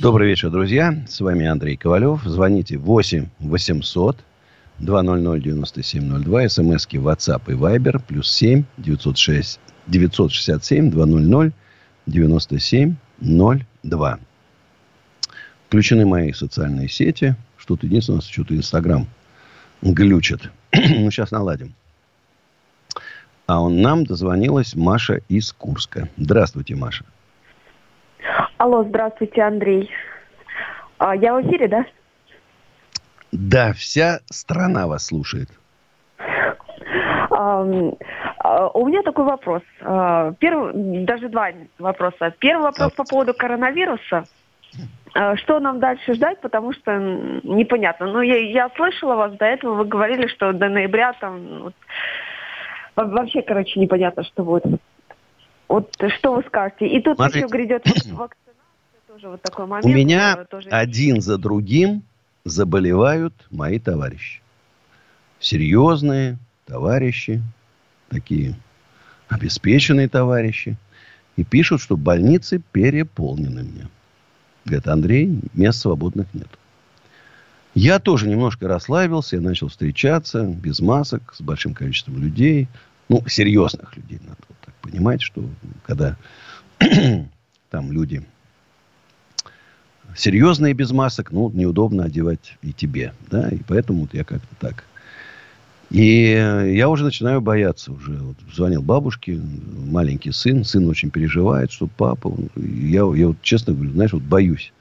Добрый 0.00 0.28
вечер, 0.28 0.50
друзья. 0.50 1.04
С 1.08 1.18
вами 1.18 1.46
Андрей 1.46 1.76
Ковалев. 1.76 2.22
Звоните 2.22 2.78
8 2.78 3.26
800 3.40 4.16
200 4.78 5.40
9702. 5.40 6.48
СМСки 6.48 6.98
WhatsApp 6.98 7.42
и 7.48 7.54
Viber. 7.54 8.00
Плюс 8.06 8.30
7 8.30 8.62
906 8.76 9.58
967 9.88 10.90
200 10.92 11.52
9702. 12.06 14.18
Включены 15.66 16.06
мои 16.06 16.32
социальные 16.32 16.88
сети. 16.88 17.34
Что-то 17.56 17.86
единственное, 17.86 18.20
что-то 18.20 18.54
Инстаграм 18.54 19.08
глючит. 19.82 20.48
ну, 20.72 21.10
сейчас 21.10 21.32
наладим. 21.32 21.74
А 23.46 23.60
он 23.60 23.82
нам 23.82 24.04
дозвонилась 24.04 24.76
Маша 24.76 25.22
из 25.28 25.52
Курска. 25.52 26.08
Здравствуйте, 26.16 26.76
Маша. 26.76 27.04
Алло, 28.58 28.82
здравствуйте, 28.82 29.42
Андрей. 29.42 29.88
А, 30.98 31.14
я 31.14 31.32
в 31.34 31.42
эфире, 31.42 31.68
да? 31.68 31.86
Да, 33.30 33.72
вся 33.72 34.18
страна 34.30 34.88
вас 34.88 35.06
слушает. 35.06 35.48
А, 37.30 37.62
у 37.62 38.86
меня 38.88 39.02
такой 39.02 39.26
вопрос. 39.26 39.62
А, 39.80 40.32
первый, 40.40 41.04
даже 41.04 41.28
два 41.28 41.50
вопроса. 41.78 42.34
Первый 42.40 42.64
вопрос 42.64 42.92
по 42.94 43.04
поводу 43.04 43.32
коронавируса. 43.32 44.24
А, 45.14 45.36
что 45.36 45.60
нам 45.60 45.78
дальше 45.78 46.14
ждать, 46.14 46.40
потому 46.40 46.72
что 46.72 46.98
непонятно. 46.98 48.06
Ну, 48.08 48.22
я, 48.22 48.38
я 48.38 48.70
слышала 48.74 49.14
вас 49.14 49.34
до 49.34 49.44
этого, 49.44 49.74
вы 49.74 49.84
говорили, 49.84 50.26
что 50.26 50.52
до 50.52 50.68
ноября 50.68 51.12
там 51.20 51.62
вот, 51.62 51.74
вообще, 52.96 53.42
короче, 53.42 53.78
непонятно, 53.78 54.24
что 54.24 54.42
будет. 54.42 54.80
Вот 55.68 55.94
что 56.18 56.34
вы 56.34 56.42
скажете? 56.44 56.86
И 56.86 57.00
тут 57.00 57.16
Смотрите. 57.16 57.40
еще 57.40 57.48
грядет 57.48 57.84
вакцинация, 57.86 58.47
тоже 59.18 59.32
вот 59.32 59.42
такой 59.42 59.66
момент. 59.66 59.84
У 59.84 59.88
меня 59.88 60.44
тоже... 60.44 60.68
один 60.68 61.20
за 61.20 61.38
другим 61.38 62.02
заболевают 62.44 63.34
мои 63.50 63.78
товарищи. 63.78 64.40
Серьезные 65.40 66.38
товарищи, 66.66 67.42
такие 68.08 68.56
обеспеченные 69.28 70.08
товарищи. 70.08 70.76
И 71.36 71.44
пишут, 71.44 71.80
что 71.80 71.96
больницы 71.96 72.60
переполнены 72.72 73.62
мне. 73.62 73.88
Говорит, 74.64 74.88
Андрей, 74.88 75.40
мест 75.54 75.80
свободных 75.80 76.32
нет. 76.34 76.48
Я 77.74 78.00
тоже 78.00 78.28
немножко 78.28 78.66
расслабился, 78.66 79.36
я 79.36 79.42
начал 79.42 79.68
встречаться 79.68 80.42
без 80.42 80.80
масок, 80.80 81.34
с 81.34 81.40
большим 81.40 81.74
количеством 81.74 82.20
людей. 82.20 82.66
Ну, 83.08 83.22
серьезных 83.28 83.96
людей, 83.96 84.18
надо 84.22 84.40
вот 84.48 84.58
так 84.64 84.74
понимать, 84.76 85.22
что 85.22 85.44
когда 85.84 86.16
там 87.70 87.92
люди 87.92 88.26
серьезные 90.16 90.74
без 90.74 90.90
масок, 90.90 91.32
ну, 91.32 91.50
неудобно 91.50 92.04
одевать 92.04 92.56
и 92.62 92.72
тебе, 92.72 93.12
да, 93.30 93.48
и 93.48 93.58
поэтому 93.66 94.02
вот 94.02 94.14
я 94.14 94.24
как-то 94.24 94.54
так. 94.58 94.84
И 95.90 96.32
я 96.74 96.88
уже 96.90 97.04
начинаю 97.04 97.40
бояться 97.40 97.92
уже. 97.92 98.12
Вот 98.12 98.36
звонил 98.54 98.82
бабушке, 98.82 99.40
маленький 99.86 100.32
сын, 100.32 100.64
сын 100.64 100.86
очень 100.86 101.10
переживает, 101.10 101.72
что 101.72 101.86
папа, 101.86 102.34
я, 102.56 103.10
я 103.14 103.28
вот 103.28 103.40
честно 103.40 103.72
говорю, 103.72 103.92
знаешь, 103.92 104.12
вот 104.12 104.22
боюсь. 104.22 104.72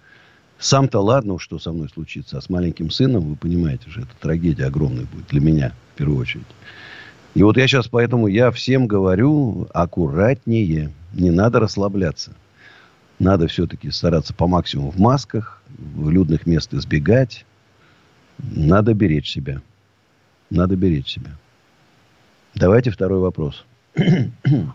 Сам-то 0.60 1.00
ладно, 1.00 1.40
что 1.40 1.60
со 1.60 1.72
мной 1.72 1.88
случится, 1.88 2.38
а 2.38 2.42
с 2.42 2.50
маленьким 2.50 2.90
сыном, 2.90 3.24
вы 3.24 3.36
понимаете 3.36 3.90
же, 3.90 4.02
это 4.02 4.10
трагедия 4.20 4.66
огромная 4.66 5.06
будет 5.06 5.28
для 5.28 5.40
меня, 5.40 5.74
в 5.94 5.98
первую 5.98 6.20
очередь. 6.20 6.48
И 7.36 7.44
вот 7.44 7.58
я 7.58 7.68
сейчас 7.68 7.88
поэтому, 7.88 8.28
я 8.28 8.52
всем 8.52 8.88
говорю, 8.88 9.68
аккуратнее, 9.74 10.92
не 11.14 11.30
надо 11.30 11.60
расслабляться. 11.60 12.32
Надо 13.20 13.48
все-таки 13.48 13.90
стараться 13.90 14.34
по 14.34 14.48
максимуму 14.48 14.92
в 14.92 15.00
масках, 15.00 15.62
в 15.70 16.10
людных 16.10 16.46
мест 16.46 16.74
избегать. 16.74 17.46
Надо 18.38 18.94
беречь 18.94 19.30
себя. 19.32 19.62
Надо 20.50 20.76
беречь 20.76 21.08
себя. 21.08 21.32
Давайте 22.54 22.92
второй 22.92 23.20
вопрос. 23.20 23.66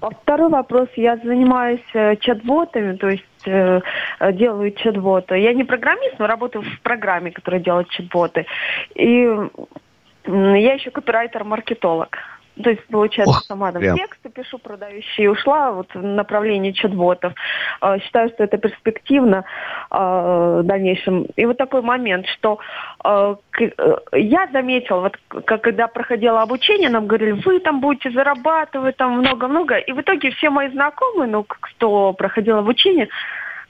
А 0.01 0.11
второй 0.11 0.51
вопрос. 0.51 0.89
Я 0.97 1.17
занимаюсь 1.19 1.85
э, 1.95 2.17
чат-ботами, 2.17 2.97
то 2.97 3.09
есть 3.09 3.25
э, 3.47 3.81
делаю 4.33 4.73
чат-боты. 4.73 5.39
Я 5.39 5.53
не 5.53 5.63
программист, 5.63 6.19
но 6.19 6.27
работаю 6.27 6.65
в 6.65 6.81
программе, 6.81 7.31
которая 7.31 7.61
делает 7.61 7.89
чат-боты. 7.91 8.47
И 8.97 9.29
я 10.27 10.73
еще 10.75 10.91
копирайтер-маркетолог. 10.91 12.17
То 12.61 12.68
есть, 12.68 12.85
получается, 12.88 13.30
Ох, 13.30 13.44
сама 13.44 13.73
там 13.73 13.80
прям. 13.80 13.97
тексты 13.97 14.28
пишу 14.28 14.59
продающие, 14.59 15.30
ушла 15.30 15.73
вот 15.73 15.88
в 15.94 16.02
направлении 16.02 16.73
чат-ботов. 16.73 17.32
А, 17.80 17.99
считаю, 17.99 18.28
что 18.28 18.44
это 18.44 18.59
перспективно 18.59 19.44
а, 19.90 20.61
в 20.61 20.62
дальнейшем. 20.64 21.25
И 21.37 21.47
вот 21.47 21.56
такой 21.56 21.80
момент, 21.80 22.26
что 22.26 22.59
а, 23.02 23.37
э, 23.59 23.71
я 24.12 24.49
заметила, 24.52 25.00
вот 25.00 25.44
когда 25.47 25.88
проходила 25.88 26.42
обучение, 26.42 26.90
нам 26.90 27.06
говорили, 27.06 27.32
вы 27.32 27.59
там 27.61 27.80
будете 27.80 28.11
зарабатывать 28.11 28.99
там 28.99 29.18
много-много. 29.18 29.78
И 29.78 29.92
в 29.92 30.00
итоге 30.02 30.30
все 30.32 30.50
мои 30.50 30.71
знакомые, 30.71 31.30
ну, 31.30 31.47
кто 31.49 32.12
проходил 32.12 32.59
обучение, 32.59 33.09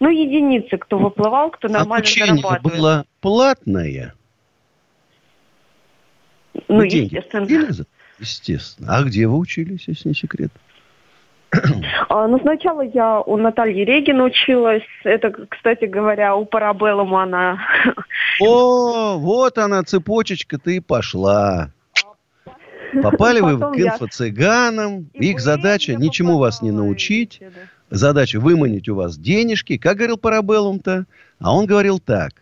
ну, 0.01 0.11
единицы, 0.11 0.77
кто 0.77 0.99
выплывал, 0.99 1.51
кто 1.51 1.69
нормально 1.69 1.99
Обучение 1.99 2.35
зарабатывает. 2.35 2.81
было 2.81 3.05
платное? 3.21 4.15
Ну, 6.67 6.79
Вы 6.79 6.87
естественно. 6.87 7.47
Естественно. 8.19 8.97
А 8.97 9.03
где 9.03 9.27
вы 9.27 9.39
учились, 9.39 9.85
если 9.87 10.09
не 10.09 10.15
секрет? 10.15 10.51
А, 12.09 12.27
ну, 12.29 12.39
сначала 12.41 12.81
я 12.81 13.21
у 13.21 13.37
Натальи 13.37 13.85
Регин 13.85 14.21
училась. 14.21 14.83
Это, 15.05 15.31
кстати 15.49 15.85
говоря, 15.85 16.35
у 16.35 16.47
Парабеллума 16.47 17.25
она... 17.25 17.59
О, 18.41 19.19
вот 19.19 19.59
она, 19.59 19.83
цепочечка, 19.83 20.59
ты 20.59 20.81
пошла. 20.81 21.71
Попали 23.03 23.41
вы 23.41 23.59
к 23.59 23.77
инфо-цыганам. 23.77 25.07
Их 25.13 25.41
задача 25.41 25.95
ничему 25.95 26.39
вас 26.39 26.63
не 26.63 26.71
научить. 26.71 27.41
Задача 27.91 28.41
выманить 28.41 28.89
у 28.89 28.95
вас 28.95 29.19
денежки. 29.19 29.77
Как 29.77 29.97
говорил 29.99 30.17
Парабеллум-то? 30.17 31.05
А 31.39 31.55
он 31.55 31.67
говорил 31.67 31.99
так 31.99 32.42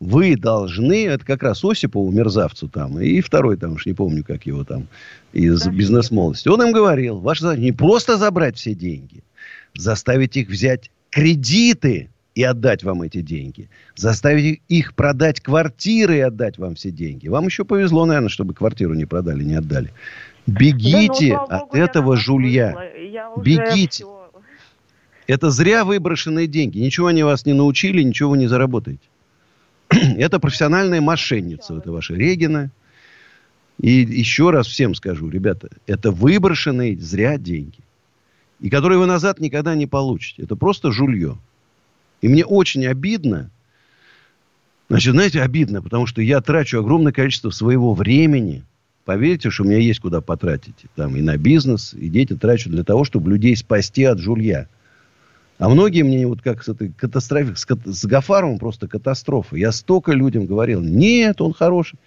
вы 0.00 0.34
должны, 0.34 1.06
это 1.06 1.24
как 1.24 1.42
раз 1.42 1.62
Осипову, 1.62 2.10
мерзавцу 2.10 2.68
там, 2.68 2.98
и 3.00 3.20
второй 3.20 3.56
там, 3.56 3.74
уж 3.74 3.84
не 3.84 3.92
помню, 3.92 4.24
как 4.24 4.46
его 4.46 4.64
там, 4.64 4.88
из 5.32 5.62
да, 5.62 5.70
бизнес-молодости. 5.70 6.48
Он 6.48 6.62
им 6.62 6.72
говорил, 6.72 7.18
ваша 7.18 7.42
задача 7.42 7.60
не 7.60 7.72
просто 7.72 8.16
забрать 8.16 8.56
все 8.56 8.74
деньги, 8.74 9.22
заставить 9.74 10.36
их 10.36 10.48
взять 10.48 10.90
кредиты 11.10 12.08
и 12.34 12.42
отдать 12.42 12.82
вам 12.82 13.02
эти 13.02 13.20
деньги. 13.20 13.68
Заставить 13.94 14.62
их 14.68 14.94
продать 14.94 15.40
квартиры 15.40 16.16
и 16.16 16.20
отдать 16.20 16.56
вам 16.56 16.76
все 16.76 16.90
деньги. 16.90 17.28
Вам 17.28 17.46
еще 17.46 17.64
повезло, 17.64 18.06
наверное, 18.06 18.30
чтобы 18.30 18.54
квартиру 18.54 18.94
не 18.94 19.04
продали, 19.04 19.44
не 19.44 19.54
отдали. 19.54 19.92
Бегите 20.46 21.30
да, 21.30 21.36
ну, 21.36 21.44
от 21.44 21.60
Богу, 21.60 21.76
этого 21.76 22.16
жулья. 22.16 22.74
Бегите. 23.36 24.04
Все... 24.04 24.30
Это 25.26 25.50
зря 25.50 25.84
выброшенные 25.84 26.46
деньги. 26.46 26.78
Ничего 26.78 27.08
они 27.08 27.22
вас 27.22 27.44
не 27.44 27.52
научили, 27.52 28.02
ничего 28.02 28.30
вы 28.30 28.38
не 28.38 28.46
заработаете. 28.46 29.09
это 30.18 30.38
профессиональная 30.38 31.00
мошенница, 31.00 31.76
это 31.76 31.90
ваша 31.90 32.14
Регина. 32.14 32.70
И 33.80 33.90
еще 33.90 34.50
раз 34.50 34.66
всем 34.66 34.94
скажу, 34.94 35.28
ребята, 35.28 35.68
это 35.86 36.10
выброшенные 36.10 36.98
зря 36.98 37.38
деньги. 37.38 37.78
И 38.60 38.68
которые 38.68 38.98
вы 38.98 39.06
назад 39.06 39.40
никогда 39.40 39.74
не 39.74 39.86
получите. 39.86 40.42
Это 40.42 40.54
просто 40.54 40.92
жулье. 40.92 41.38
И 42.20 42.28
мне 42.28 42.44
очень 42.44 42.86
обидно. 42.86 43.50
Значит, 44.88 45.12
знаете, 45.12 45.40
обидно, 45.40 45.80
потому 45.82 46.06
что 46.06 46.20
я 46.20 46.40
трачу 46.40 46.78
огромное 46.78 47.12
количество 47.12 47.50
своего 47.50 47.94
времени. 47.94 48.64
Поверьте, 49.06 49.50
что 49.50 49.62
у 49.62 49.66
меня 49.66 49.78
есть 49.78 50.00
куда 50.00 50.20
потратить. 50.20 50.74
Там 50.94 51.16
и 51.16 51.22
на 51.22 51.38
бизнес, 51.38 51.94
и 51.94 52.08
дети 52.08 52.36
трачу 52.36 52.68
для 52.68 52.84
того, 52.84 53.04
чтобы 53.04 53.30
людей 53.30 53.56
спасти 53.56 54.04
от 54.04 54.18
жулья. 54.18 54.68
А 55.60 55.68
многие 55.68 56.00
мне 56.00 56.26
вот 56.26 56.40
как 56.40 56.64
с 56.64 56.70
этой 56.70 56.90
катастрофой, 56.90 57.54
с, 57.54 57.66
с 57.66 58.06
Гафаровым 58.06 58.58
просто 58.58 58.88
катастрофа. 58.88 59.56
Я 59.56 59.72
столько 59.72 60.12
людям 60.12 60.46
говорил, 60.46 60.80
нет, 60.80 61.42
он 61.42 61.52
хороший. 61.52 61.98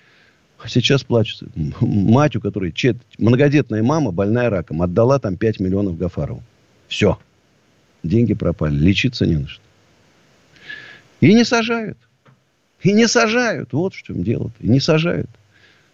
А 0.57 0.67
сейчас 0.67 1.03
плачется. 1.03 1.45
Мать, 1.79 2.35
у 2.35 2.41
которой 2.41 2.71
чет... 2.71 2.97
многодетная 3.19 3.83
мама, 3.83 4.11
больная 4.11 4.49
раком, 4.49 4.81
отдала 4.81 5.19
там 5.19 5.37
5 5.37 5.59
миллионов 5.59 5.99
Гафарову. 5.99 6.41
Все. 6.87 7.19
Деньги 8.01 8.33
пропали. 8.33 8.73
Лечиться 8.73 9.27
не 9.27 9.37
на 9.37 9.47
что. 9.47 9.61
И 11.21 11.31
не 11.31 11.45
сажают. 11.45 11.99
И 12.81 12.91
не 12.91 13.07
сажают. 13.07 13.71
Вот 13.71 13.93
в 13.93 14.01
чем 14.01 14.23
дело. 14.23 14.45
-то. 14.45 14.53
И 14.61 14.67
не 14.67 14.79
сажают. 14.79 15.29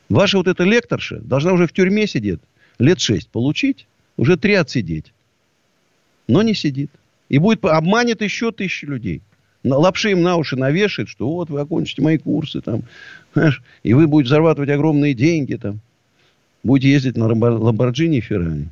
Ваша 0.08 0.38
вот 0.38 0.48
эта 0.48 0.64
лекторша 0.64 1.20
должна 1.20 1.52
уже 1.52 1.68
в 1.68 1.74
тюрьме 1.74 2.08
сидеть. 2.08 2.40
Лет 2.80 3.02
шесть 3.02 3.28
получить. 3.28 3.86
Уже 4.16 4.38
три 4.38 4.54
отсидеть. 4.54 5.12
Но 6.30 6.42
не 6.42 6.54
сидит. 6.54 6.92
И 7.30 7.38
будет 7.38 7.64
обманет 7.64 8.22
еще 8.22 8.52
тысячи 8.52 8.86
людей. 8.86 9.22
Лапши 9.64 10.12
им 10.12 10.22
на 10.22 10.38
уши 10.38 10.56
навешает, 10.56 11.10
что 11.10 11.30
вот 11.30 11.50
вы 11.50 11.60
окончите 11.60 12.02
мои 12.02 12.18
курсы, 12.18 12.62
там, 12.62 12.84
знаешь, 13.34 13.62
и 13.84 13.94
вы 13.94 14.08
будете 14.08 14.30
зарабатывать 14.30 14.70
огромные 14.70 15.14
деньги, 15.14 15.56
там, 15.56 15.80
будете 16.64 16.92
ездить 16.92 17.18
на 17.18 17.28
Ламборджини 17.28 18.18
и 18.18 18.22
Феррари. 18.22 18.70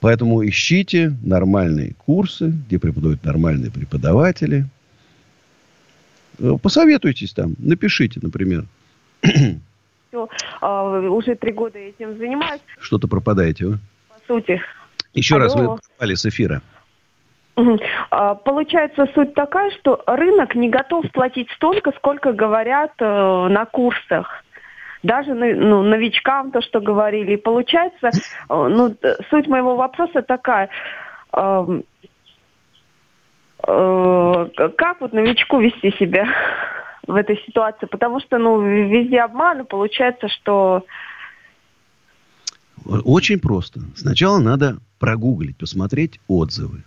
Поэтому 0.00 0.46
ищите 0.46 1.16
нормальные 1.24 1.94
курсы, 1.94 2.48
где 2.48 2.78
преподают 2.78 3.24
нормальные 3.24 3.72
преподаватели. 3.72 4.66
Э, 6.38 6.56
посоветуйтесь 6.62 7.32
там, 7.32 7.54
напишите, 7.58 8.20
например. 8.22 8.66
Все, 9.22 10.28
а, 10.60 11.00
уже 11.00 11.34
три 11.34 11.52
года 11.52 11.78
этим 11.78 12.16
занимаюсь. 12.18 12.60
Что-то 12.78 13.08
пропадаете 13.08 13.66
вы? 13.66 13.78
По 14.08 14.34
сути. 14.34 14.60
Еще 15.14 15.34
Алло. 15.34 15.44
раз 15.44 15.54
вы 15.56 15.78
попали 15.98 16.14
с 16.14 16.24
эфира. 16.26 16.62
А, 18.10 18.34
получается 18.36 19.08
суть 19.14 19.34
такая, 19.34 19.70
что 19.72 20.02
рынок 20.06 20.54
не 20.54 20.68
готов 20.68 21.04
платить 21.12 21.50
столько, 21.56 21.90
сколько 21.92 22.32
говорят 22.32 22.92
э, 23.00 23.48
на 23.48 23.64
курсах. 23.64 24.44
Даже 25.02 25.34
ну, 25.34 25.82
новичкам 25.82 26.52
то, 26.52 26.60
что 26.60 26.80
говорили. 26.80 27.34
Получается, 27.34 28.10
э, 28.10 28.10
ну, 28.48 28.94
суть 29.30 29.48
моего 29.48 29.74
вопроса 29.74 30.22
такая. 30.22 30.68
Э, 31.32 31.80
э, 33.66 34.48
как 34.76 35.00
вот 35.00 35.12
новичку 35.12 35.58
вести 35.58 35.90
себя 35.98 36.28
в 37.08 37.16
этой 37.16 37.42
ситуации? 37.44 37.86
Потому 37.86 38.20
что, 38.20 38.38
ну, 38.38 38.60
везде 38.60 39.20
обман, 39.20 39.66
получается, 39.66 40.28
что... 40.28 40.84
Очень 42.84 43.38
просто. 43.38 43.80
Сначала 43.96 44.38
надо 44.38 44.78
прогуглить, 44.98 45.56
посмотреть 45.56 46.20
отзывы. 46.28 46.82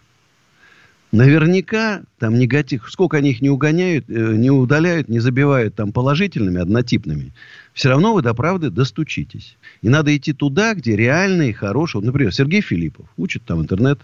Наверняка 1.11 2.03
там 2.19 2.39
негатив, 2.39 2.89
сколько 2.89 3.17
они 3.17 3.31
их 3.31 3.41
не 3.41 3.49
угоняют, 3.49 4.05
э, 4.07 4.35
не 4.37 4.49
удаляют, 4.49 5.09
не 5.09 5.19
забивают 5.19 5.75
там 5.75 5.91
положительными, 5.91 6.61
однотипными, 6.61 7.33
все 7.73 7.89
равно 7.89 8.13
вы 8.13 8.21
до 8.21 8.33
правды 8.33 8.69
достучитесь. 8.69 9.57
И 9.81 9.89
надо 9.89 10.15
идти 10.15 10.31
туда, 10.31 10.73
где 10.73 10.95
реальные, 10.95 11.53
хорошие. 11.53 11.99
Вот, 11.99 12.05
например, 12.05 12.33
Сергей 12.33 12.61
Филиппов 12.61 13.07
учит 13.17 13.43
там 13.43 13.61
интернет, 13.61 13.99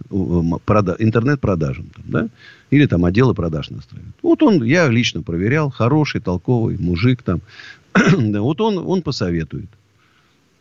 прода, 0.65 0.97
интернет-продажам, 0.99 1.85
там, 1.95 2.03
да? 2.07 2.29
или 2.71 2.85
там 2.87 3.05
отделы 3.05 3.33
продаж 3.33 3.69
настраивает. 3.69 4.15
Вот 4.21 4.43
он, 4.43 4.61
я 4.63 4.89
лично 4.89 5.23
проверял, 5.23 5.69
хороший, 5.69 6.19
толковый 6.19 6.77
мужик 6.77 7.23
там. 7.23 7.39
вот 7.93 8.59
он, 8.59 8.79
он 8.79 9.01
посоветует. 9.01 9.69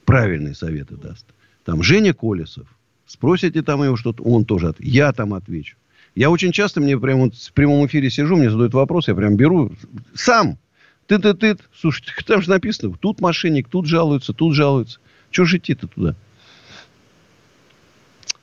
Правильные 0.06 0.54
советы 0.54 0.96
даст. 0.96 1.26
Там 1.64 1.82
Женя 1.82 2.14
Колесов, 2.14 2.66
Спросите 3.06 3.62
там 3.62 3.84
его 3.84 3.96
что-то, 3.96 4.22
он 4.24 4.44
тоже 4.44 4.68
ответит. 4.68 4.92
Я 4.92 5.12
там 5.12 5.34
отвечу. 5.34 5.76
Я 6.14 6.30
очень 6.30 6.50
часто, 6.50 6.80
мне 6.80 6.98
прямо 6.98 7.24
вот 7.24 7.36
в 7.36 7.52
прямом 7.52 7.86
эфире 7.86 8.10
сижу, 8.10 8.36
мне 8.36 8.50
задают 8.50 8.74
вопрос, 8.74 9.06
я 9.08 9.14
прям 9.14 9.36
беру 9.36 9.70
сам. 10.14 10.58
Ты-ты-ты. 11.06 11.56
Слушайте, 11.78 12.12
там 12.26 12.42
же 12.42 12.50
написано, 12.50 12.94
тут 12.98 13.20
мошенник, 13.20 13.68
тут 13.68 13.86
жалуются, 13.86 14.32
тут 14.32 14.54
жалуются. 14.54 14.98
Чего 15.30 15.46
же 15.46 15.58
идти-то 15.58 15.86
туда? 15.86 16.14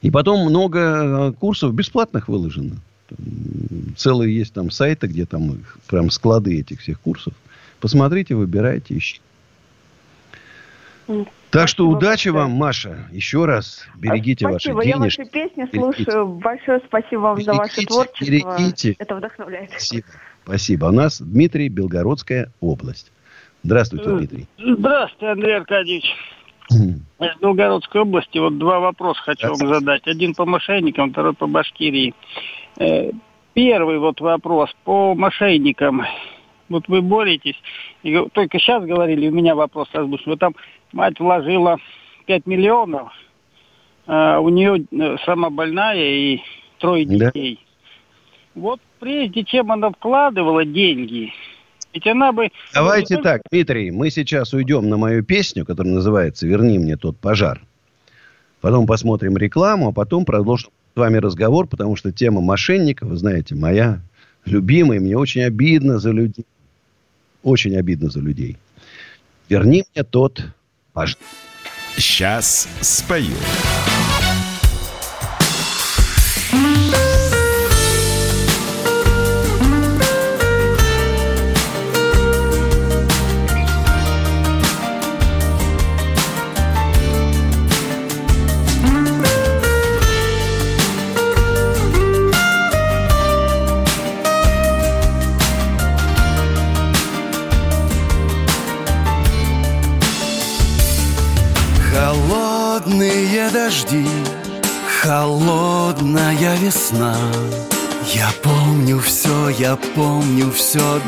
И 0.01 0.11
потом 0.11 0.45
много 0.49 0.79
э, 0.79 1.31
курсов 1.33 1.73
бесплатных 1.73 2.27
выложено. 2.27 2.77
Целые 3.97 4.35
есть 4.35 4.53
там 4.53 4.71
сайты, 4.71 5.07
где 5.07 5.25
там 5.25 5.63
прям 5.87 6.09
склады 6.09 6.59
этих 6.59 6.81
всех 6.81 6.99
курсов. 6.99 7.33
Посмотрите, 7.79 8.35
выбирайте, 8.35 8.97
ищите. 8.97 9.21
Так 11.53 11.67
что 11.67 11.87
удачи 11.87 12.29
вам, 12.29 12.51
Маша. 12.51 13.07
Еще 13.11 13.45
раз 13.45 13.85
берегите 13.95 14.47
спасибо. 14.47 14.75
ваши 14.75 14.87
денежки. 14.87 15.19
Я 15.19 15.23
ваши 15.23 15.31
песни 15.31 15.69
берегите. 15.71 16.03
слушаю. 16.03 16.25
Большое 16.25 16.81
спасибо 16.87 17.19
вам 17.19 17.35
берегите, 17.35 17.51
за 17.51 17.57
ваше 17.59 17.85
творчество. 17.85 18.25
Берегите. 18.25 18.95
Это 18.97 19.15
вдохновляет. 19.15 19.69
Спасибо. 19.69 20.07
Спасибо. 20.45 20.85
У 20.85 20.91
нас 20.91 21.21
Дмитрий, 21.21 21.69
Белгородская 21.69 22.51
область. 22.59 23.11
Здравствуйте, 23.61 24.09
э, 24.09 24.17
Дмитрий. 24.17 24.47
Здравствуйте, 24.57 25.27
Андрей 25.27 25.57
Аркадьевич. 25.57 26.05
Из 26.71 27.39
Белгородской 27.39 28.01
области 28.01 28.39
вот 28.39 28.57
два 28.57 28.79
вопроса 28.79 29.21
хочу 29.21 29.53
вам 29.53 29.67
задать. 29.67 30.07
Один 30.07 30.33
по 30.33 30.45
мошенникам, 30.45 31.11
второй 31.11 31.33
по 31.33 31.45
Башкирии. 31.45 32.15
Э, 32.79 33.11
первый 33.53 33.99
вот 33.99 34.19
вопрос 34.21 34.71
по 34.85 35.13
мошенникам. 35.13 36.01
Вот 36.69 36.87
вы 36.87 37.01
боретесь. 37.01 37.55
И 38.03 38.17
только 38.33 38.59
сейчас 38.59 38.83
говорили, 38.83 39.27
у 39.27 39.31
меня 39.31 39.55
вопрос 39.55 39.89
озвучен. 39.93 40.31
Вот 40.31 40.39
там 40.39 40.55
мать 40.91 41.19
вложила 41.19 41.77
5 42.25 42.45
миллионов, 42.47 43.11
а 44.07 44.39
у 44.39 44.49
нее 44.49 44.85
э, 44.91 45.17
сама 45.25 45.49
больная 45.49 45.97
и 45.97 46.41
трое 46.79 47.05
детей. 47.05 47.59
Да. 47.61 48.61
Вот 48.61 48.79
прежде 48.99 49.43
чем 49.43 49.71
она 49.71 49.89
вкладывала 49.89 50.63
деньги, 50.63 51.33
ведь 51.93 52.07
она 52.07 52.31
бы... 52.31 52.49
Давайте 52.73 53.17
так, 53.17 53.41
Дмитрий, 53.51 53.91
мы 53.91 54.09
сейчас 54.09 54.53
уйдем 54.53 54.89
на 54.89 54.97
мою 54.97 55.23
песню, 55.23 55.65
которая 55.65 55.93
называется 55.93 56.47
«Верни 56.47 56.79
мне 56.79 56.97
тот 56.97 57.17
пожар». 57.17 57.61
Потом 58.61 58.87
посмотрим 58.87 59.37
рекламу, 59.37 59.89
а 59.89 59.91
потом 59.91 60.25
продолжим 60.25 60.71
с 60.95 60.99
вами 60.99 61.17
разговор, 61.17 61.67
потому 61.67 61.95
что 61.95 62.11
тема 62.11 62.41
мошенников, 62.41 63.09
вы 63.09 63.17
знаете, 63.17 63.55
моя 63.55 64.01
любимая. 64.45 64.99
Мне 64.99 65.17
очень 65.17 65.41
обидно 65.41 65.99
за 65.99 66.11
людей. 66.11 66.45
Очень 67.43 67.77
обидно 67.77 68.09
за 68.09 68.19
людей. 68.19 68.57
Верни 69.49 69.83
мне 69.93 70.03
тот 70.03 70.41
пожар. 70.93 71.17
Сейчас 71.97 72.67
спою. 72.81 73.35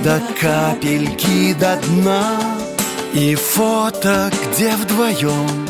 До 0.05 0.21
капельки 0.39 1.53
до 1.53 1.77
дна. 1.77 2.39
И 3.13 3.33
фото, 3.33 4.31
где 4.43 4.75
вдвоем 4.75 5.67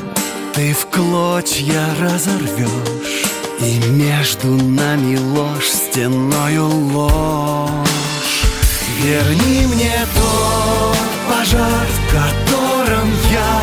ты 0.54 0.74
в 0.74 0.88
клочья 0.88 1.86
разорвешь. 2.02 3.24
И 3.62 3.80
между 3.92 4.48
нами 4.48 5.16
ложь, 5.18 5.70
стеною 5.70 6.68
ложь. 6.68 8.42
Верни 9.02 9.68
мне 9.74 9.98
тот 10.16 10.98
пожар, 11.30 11.88
в 11.98 12.00
котором 12.18 13.08
я 13.32 13.54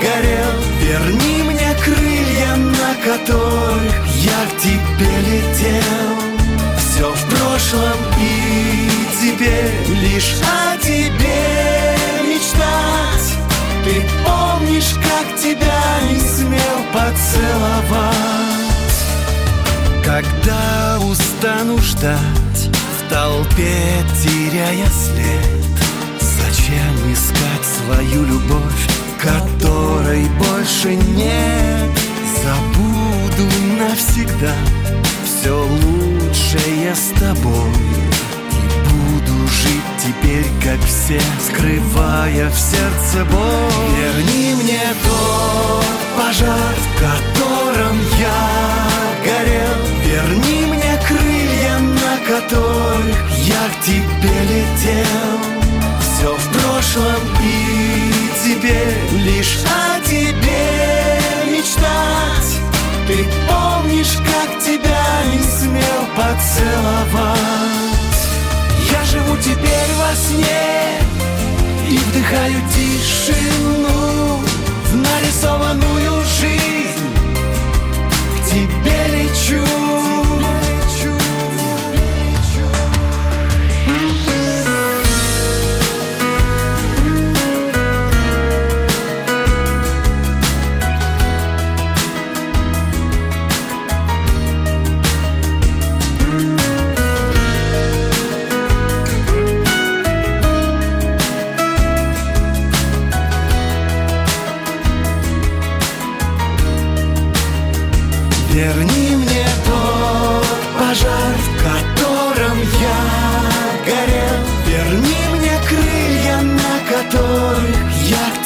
горел. 0.00 0.54
Верни 0.80 1.42
мне 1.42 1.76
крылья, 1.84 2.56
на 2.56 2.94
которых 3.04 4.06
я 4.16 4.40
к 4.48 4.60
тебе 4.62 5.12
летел 5.28 6.16
Все 6.78 7.12
в 7.12 7.22
прошлом 7.34 7.98
и 8.18 9.09
теперь 9.20 9.70
лишь 10.02 10.34
о 10.42 10.76
тебе 10.78 11.94
мечтать. 12.26 13.36
Ты 13.84 14.02
помнишь, 14.24 14.94
как 14.94 15.36
тебя 15.36 15.82
не 16.10 16.20
смел 16.20 16.80
поцеловать? 16.92 18.14
Когда 20.04 20.98
устану 21.00 21.78
ждать 21.78 22.70
в 22.98 23.10
толпе, 23.10 24.04
теряя 24.22 24.86
след 24.88 25.70
Зачем 26.20 27.12
искать 27.12 27.66
свою 27.84 28.24
любовь 28.24 28.88
которой 29.20 30.24
больше 30.38 30.94
нет? 30.94 31.90
Забуду 32.42 33.46
навсегда 33.78 34.54
все 35.24 35.62
лучшее 35.62 36.94
с 36.94 37.18
тобой 37.20 37.79
теперь, 40.02 40.46
как 40.62 40.80
все, 40.86 41.20
скрывая 41.40 42.48
в 42.48 42.58
сердце 42.58 43.24
боль. 43.30 43.70
Верни 43.96 44.54
мне 44.54 44.80
тот 45.04 45.84
пожар, 46.16 46.74
в 46.76 46.88
котором 46.98 47.96
я 48.18 48.42
горел. 49.24 49.80
Верни 50.04 50.66
мне 50.66 50.98
крылья, 51.06 51.78
на 51.78 52.16
которых 52.26 53.30
я 53.44 53.68
к 53.68 53.84
тебе 53.84 54.36
летел. 54.48 55.38
Все 56.00 56.34
в 56.34 56.48
прошлом 56.52 57.20
и 57.42 58.12
теперь 58.44 59.22
лишь 59.22 59.58
о 59.66 60.00
тебе 60.06 61.20
мечтать. 61.46 62.58
Ты 63.06 63.26
помнишь, 63.48 64.16
как 64.16 64.58
тебя 64.62 65.04
не 65.32 65.42
смел 65.42 66.02
поцеловать 66.16 67.89
живу 69.10 69.36
теперь 69.38 69.92
во 69.98 70.14
сне 70.14 71.00
И 71.88 71.98
вдыхаю 71.98 72.60
тишину 72.74 74.40
В 74.84 74.96
нарисованную 74.96 76.24
жизнь. 76.24 77.10
К 78.36 78.48
тебе 78.48 78.98
лечу 79.14 79.79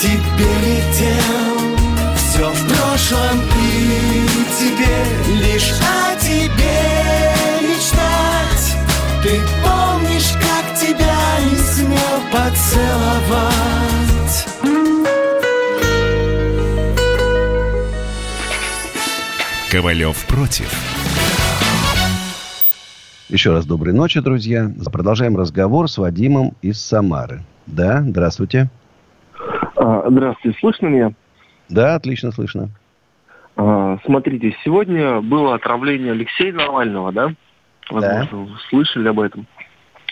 тебе 0.05 0.53
летел 0.61 1.57
Все 2.17 2.51
в 2.51 2.69
прошлом 2.69 3.41
и 3.59 4.29
теперь 4.59 5.17
лишь 5.43 5.73
о 5.81 6.17
тебе 6.21 6.79
мечтать 7.63 8.67
Ты 9.23 9.41
помнишь, 9.63 10.33
как 10.35 10.65
тебя 10.79 11.19
не 11.51 11.57
смел 11.57 12.21
поцеловать 12.31 13.55
Ковалев 19.71 20.25
против. 20.27 20.73
Еще 23.29 23.51
раз 23.51 23.67
доброй 23.67 23.93
ночи, 23.93 24.21
друзья. 24.21 24.71
Продолжаем 24.93 25.37
разговор 25.37 25.91
с 25.91 25.99
Вадимом 25.99 26.55
из 26.63 26.81
Самары. 26.81 27.43
Да, 27.67 28.05
здравствуйте. 28.07 28.71
А, 29.77 30.09
здравствуйте, 30.09 30.59
слышно 30.61 30.87
меня? 30.87 31.13
Да, 31.69 31.95
отлично 31.95 32.33
слышно. 32.33 32.69
А, 33.57 33.99
смотрите, 34.05 34.57
сегодня 34.65 35.21
было 35.21 35.55
отравление 35.55 36.13
Алексея 36.13 36.53
Навального, 36.53 37.13
да? 37.13 37.33
Возможно, 37.91 38.29
да. 38.31 38.37
вы 38.37 38.49
слышали 38.69 39.09
об 39.09 39.21
этом. 39.21 39.47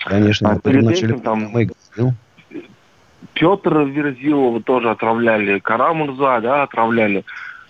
Конечно, 0.05 0.51
а 0.51 0.59
перед 0.59 0.89
этим 0.89 1.21
там 1.21 1.49
мы 1.51 1.69
Петр 3.35 3.79
Верзилова 3.81 4.63
тоже 4.63 4.91
отравляли, 4.91 5.59
Карамурза, 5.59 6.41
да, 6.43 6.63
отравляли. 6.65 7.25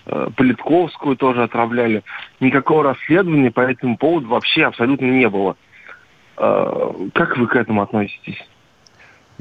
Э, 0.07 0.29
Политковскую 0.37 1.17
тоже 1.17 1.45
отравляли. 1.45 2.03
Никакого 2.41 2.83
расследования 2.83 3.51
по 3.51 3.61
этому 3.61 3.97
поводу 3.97 4.29
вообще 4.29 4.65
абсолютно 4.65 5.07
не 5.07 5.29
было. 5.29 5.57
Э, 6.37 6.93
как 7.15 7.37
вы 7.37 7.47
к 7.47 7.57
этому 7.57 7.83
относитесь? 7.83 8.43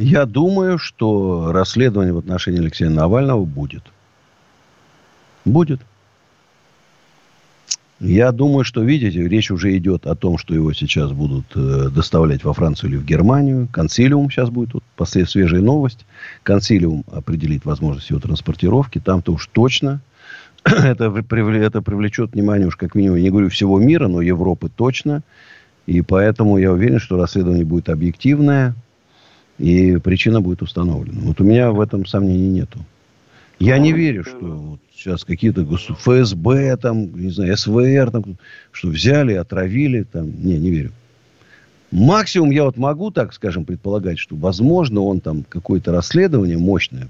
Я 0.02 0.26
думаю, 0.26 0.80
что 0.80 1.52
расследование 1.52 2.12
в 2.12 2.18
отношении 2.18 2.60
Алексея 2.60 2.90
Навального 2.90 3.46
будет. 3.46 3.84
Будет. 5.46 5.80
Я 8.00 8.32
думаю, 8.32 8.64
что, 8.64 8.82
видите, 8.82 9.28
речь 9.28 9.52
уже 9.52 9.78
идет 9.78 10.08
о 10.08 10.16
том, 10.16 10.40
что 10.40 10.56
его 10.56 10.74
сейчас 10.74 11.12
будут 11.12 11.46
э, 11.54 11.90
доставлять 11.94 12.44
во 12.44 12.52
Францию 12.52 12.90
или 12.90 12.98
в 12.98 13.06
Германию. 13.06 13.68
Консилиум 13.72 14.32
сейчас 14.32 14.50
будет, 14.50 14.74
вот, 14.74 14.84
после 14.96 15.28
свежая 15.28 15.62
новость. 15.62 16.04
Консилиум 16.42 17.06
определит 17.12 17.64
возможность 17.66 18.10
его 18.10 18.20
транспортировки. 18.20 18.98
Там-то 18.98 19.34
уж 19.34 19.48
точно 19.54 20.02
это, 20.64 21.14
это 21.14 21.82
привлечет 21.84 22.34
внимание 22.34 22.68
уж 22.68 22.76
как 22.76 22.96
минимум, 22.96 23.20
не 23.20 23.30
говорю 23.30 23.50
всего 23.50 23.80
мира, 23.80 24.08
но 24.08 24.20
Европы 24.22 24.68
точно. 24.76 25.22
И 25.86 26.02
поэтому 26.02 26.58
я 26.58 26.72
уверен, 26.72 27.00
что 27.00 27.18
расследование 27.18 27.66
будет 27.66 27.90
объективное. 27.90 28.74
И 29.58 29.98
причина 29.98 30.42
будет 30.42 30.62
установлена. 30.62 31.22
Вот 31.22 31.40
у 31.40 31.44
меня 31.44 31.72
в 31.72 31.80
этом 31.80 32.06
сомнений 32.06 32.50
нету. 32.50 32.80
Я 33.60 33.78
не 33.78 33.94
верю, 33.94 34.24
что 34.24 34.38
вот 34.40 34.80
сейчас 34.94 35.24
какие-то 35.24 35.64
ФСБ, 35.64 36.78
там, 36.78 37.16
не 37.16 37.30
знаю, 37.30 37.56
СВР, 37.56 38.10
там, 38.10 38.24
что 38.72 38.88
взяли, 38.88 39.34
отравили. 39.34 40.04
Там. 40.04 40.32
Не, 40.44 40.58
не 40.58 40.72
верю. 40.72 40.92
Максимум 41.92 42.52
я 42.52 42.64
вот 42.64 42.78
могу, 42.78 43.12
так 43.12 43.34
скажем, 43.34 43.66
предполагать, 43.66 44.18
что, 44.18 44.36
возможно, 44.36 45.02
он 45.02 45.20
там 45.20 45.44
какое-то 45.48 45.92
расследование 45.92 46.58
мощное 46.58 47.10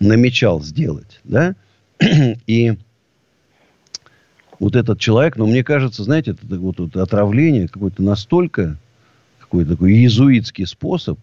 намечал 0.00 0.60
сделать, 0.60 1.20
да, 1.22 1.54
и 2.46 2.74
вот 4.58 4.74
этот 4.74 4.98
человек, 4.98 5.36
но 5.36 5.46
мне 5.46 5.62
кажется, 5.62 6.02
знаете, 6.02 6.32
это 6.32 6.58
вот, 6.58 6.80
вот 6.80 6.96
отравление 6.96 7.68
какое-то 7.68 8.02
настолько, 8.02 8.76
какой-то 9.38 9.72
такой 9.72 9.92
иезуитский 9.92 10.66
способ, 10.66 11.18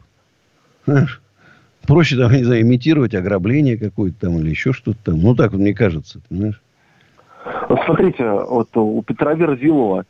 знаешь, 0.85 1.21
проще, 1.87 2.17
там, 2.17 2.31
не 2.31 2.43
знаю, 2.43 2.61
имитировать 2.61 3.15
ограбление 3.15 3.77
какое-то 3.77 4.21
там 4.21 4.39
или 4.39 4.49
еще 4.49 4.73
что-то 4.73 4.99
там. 5.05 5.21
Ну, 5.21 5.35
так 5.35 5.51
вот 5.51 5.59
мне 5.59 5.73
кажется, 5.73 6.21
понимаешь? 6.29 6.61
Смотрите, 7.85 8.27
вот 8.27 8.75
у 8.75 9.01
Петра 9.03 9.33
Верзилова 9.33 10.05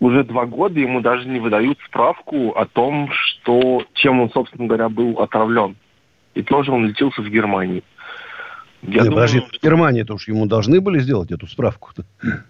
уже 0.00 0.24
два 0.24 0.46
года 0.46 0.80
ему 0.80 1.00
даже 1.00 1.28
не 1.28 1.38
выдают 1.38 1.78
справку 1.86 2.50
о 2.52 2.66
том, 2.66 3.10
что, 3.12 3.84
чем 3.94 4.20
он, 4.20 4.30
собственно 4.30 4.66
говоря, 4.66 4.88
был 4.88 5.20
отравлен. 5.20 5.76
И 6.34 6.42
тоже 6.42 6.72
он 6.72 6.86
лечился 6.86 7.22
в 7.22 7.28
Германии. 7.28 7.84
Я 8.82 8.88
Нет, 8.88 9.04
думаю... 9.04 9.14
подожди, 9.14 9.40
в 9.40 9.62
Германии 9.62 10.02
то 10.02 10.14
уж 10.14 10.26
ему 10.26 10.46
должны 10.46 10.80
были 10.80 10.98
сделать 10.98 11.30
эту 11.30 11.46
справку 11.46 11.90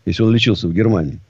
если 0.07 0.23
он 0.23 0.33
лечился 0.33 0.67
в 0.67 0.73
Германии. 0.73 1.21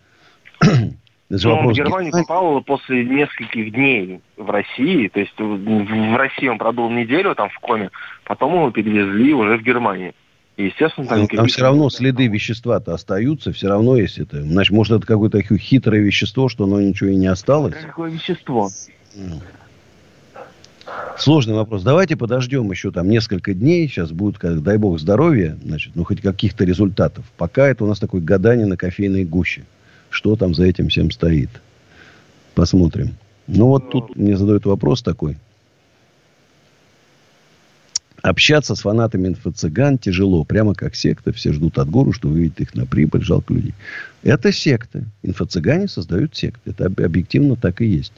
Это 1.33 1.49
ну, 1.49 1.57
вопрос. 1.57 1.73
в 1.73 1.77
Германию 1.77 2.13
попал 2.13 2.61
после 2.61 3.05
нескольких 3.07 3.73
дней 3.73 4.21
в 4.37 4.51
России. 4.51 5.09
То 5.09 5.21
есть 5.21 5.33
в 5.39 6.17
России 6.17 6.47
он 6.47 6.59
пробыл 6.59 6.91
неделю 6.91 7.35
там 7.35 7.49
в 7.49 7.59
коме, 7.59 7.91
потом 8.25 8.55
его 8.55 8.71
перевезли 8.71 9.33
уже 9.33 9.57
в 9.57 9.63
Германию. 9.63 10.13
И, 10.59 10.67
естественно, 10.67 11.07
там, 11.07 11.27
там 11.27 11.47
все 11.47 11.63
равно 11.63 11.89
следы 11.89 12.27
вещества-то 12.27 12.93
остаются, 12.93 13.51
все 13.53 13.69
равно 13.69 13.97
есть 13.97 14.19
это. 14.19 14.43
Значит, 14.43 14.73
может, 14.73 14.99
это 14.99 15.07
какое-то 15.07 15.41
хитрое 15.41 16.03
вещество, 16.03 16.51
что 16.51 16.65
оно 16.65 16.83
ничего 16.83 17.09
и 17.09 17.17
не 17.17 17.29
осталось? 17.29 17.75
Какое 17.83 18.11
вещество? 18.11 18.69
Сложный 21.17 21.55
вопрос. 21.55 21.83
Давайте 21.83 22.17
подождем 22.17 22.71
еще 22.71 22.91
там 22.91 23.09
несколько 23.09 23.55
дней. 23.55 23.89
Сейчас 23.89 24.13
будет, 24.13 24.37
как, 24.37 24.63
дай 24.63 24.77
бог, 24.77 24.99
здоровья, 24.99 25.57
значит, 25.65 25.93
ну, 25.95 26.05
хоть 26.05 26.21
каких-то 26.21 26.65
результатов. 26.65 27.25
Пока 27.39 27.69
это 27.69 27.85
у 27.85 27.87
нас 27.87 27.99
такое 27.99 28.21
гадание 28.21 28.67
на 28.67 28.77
кофейной 28.77 29.25
гуще. 29.25 29.65
Что 30.13 30.37
там 30.37 30.55
за 30.55 30.65
этим 30.65 30.91
всем 30.91 31.11
стоит? 31.11 31.49
Посмотрим. 32.55 33.17
Ну, 33.47 33.69
вот 33.69 33.91
тут 33.91 34.15
мне 34.15 34.37
задают 34.37 34.67
вопрос 34.67 35.03
такой. 35.03 35.39
Общаться 38.21 38.75
с 38.75 38.83
фанатами 38.83 39.29
инфо-цыган 39.29 39.97
тяжело. 39.97 40.45
Прямо 40.45 40.75
как 40.75 40.95
секта. 40.95 41.33
Все 41.33 41.55
ждут 41.55 41.79
от 41.79 41.89
гору, 41.89 42.13
что 42.13 42.29
выведет 42.29 42.61
их 42.61 42.75
на 42.75 42.85
прибыль. 42.85 43.25
Жалко 43.25 43.55
людей. 43.55 43.75
Это 44.23 44.53
секта. 44.53 45.07
Инфо-цыгане 45.23 45.89
создают 45.89 46.37
секты. 46.37 46.71
Это 46.71 46.87
объективно 46.87 47.57
так 47.57 47.81
и 47.81 47.87
есть. 47.87 48.13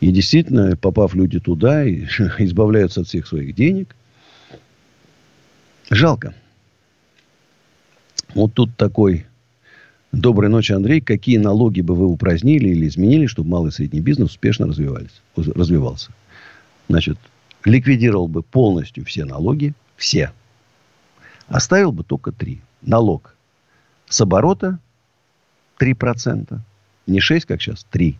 И 0.00 0.10
действительно, 0.10 0.74
попав 0.74 1.14
люди 1.14 1.38
туда, 1.38 1.84
и 1.84 2.04
избавляются 2.38 3.02
от 3.02 3.08
всех 3.08 3.26
своих 3.26 3.54
денег. 3.54 3.94
Жалко. 5.90 6.34
Вот 8.34 8.54
тут 8.54 8.74
такой 8.78 9.26
Доброй 10.12 10.50
ночи, 10.50 10.72
Андрей. 10.72 11.00
Какие 11.00 11.38
налоги 11.38 11.80
бы 11.80 11.94
вы 11.94 12.06
упразднили 12.06 12.68
или 12.68 12.86
изменили, 12.86 13.24
чтобы 13.24 13.48
малый 13.48 13.70
и 13.70 13.72
средний 13.72 14.00
бизнес 14.00 14.30
успешно 14.30 14.66
развивались, 14.66 15.22
развивался? 15.36 16.10
Значит, 16.90 17.18
ликвидировал 17.64 18.28
бы 18.28 18.42
полностью 18.42 19.06
все 19.06 19.24
налоги, 19.24 19.72
все. 19.96 20.32
Оставил 21.48 21.92
бы 21.92 22.04
только 22.04 22.30
три. 22.30 22.60
Налог 22.82 23.34
с 24.06 24.20
оборота 24.20 24.78
3%, 25.80 26.58
не 27.06 27.20
6, 27.20 27.46
как 27.46 27.62
сейчас, 27.62 27.86
3%. 27.90 28.16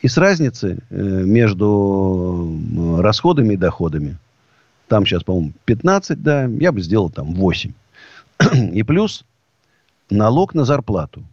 И 0.00 0.08
с 0.08 0.16
разницы 0.16 0.78
э, 0.88 0.94
между 0.96 2.56
расходами 3.00 3.54
и 3.54 3.56
доходами. 3.56 4.16
Там 4.86 5.04
сейчас, 5.04 5.24
по-моему, 5.24 5.52
15, 5.66 6.22
да, 6.22 6.44
я 6.44 6.72
бы 6.72 6.80
сделал 6.80 7.10
там 7.10 7.34
8. 7.34 7.72
И 8.72 8.82
плюс 8.84 9.24
налог 10.10 10.54
на 10.54 10.64
зарплату 10.64 11.24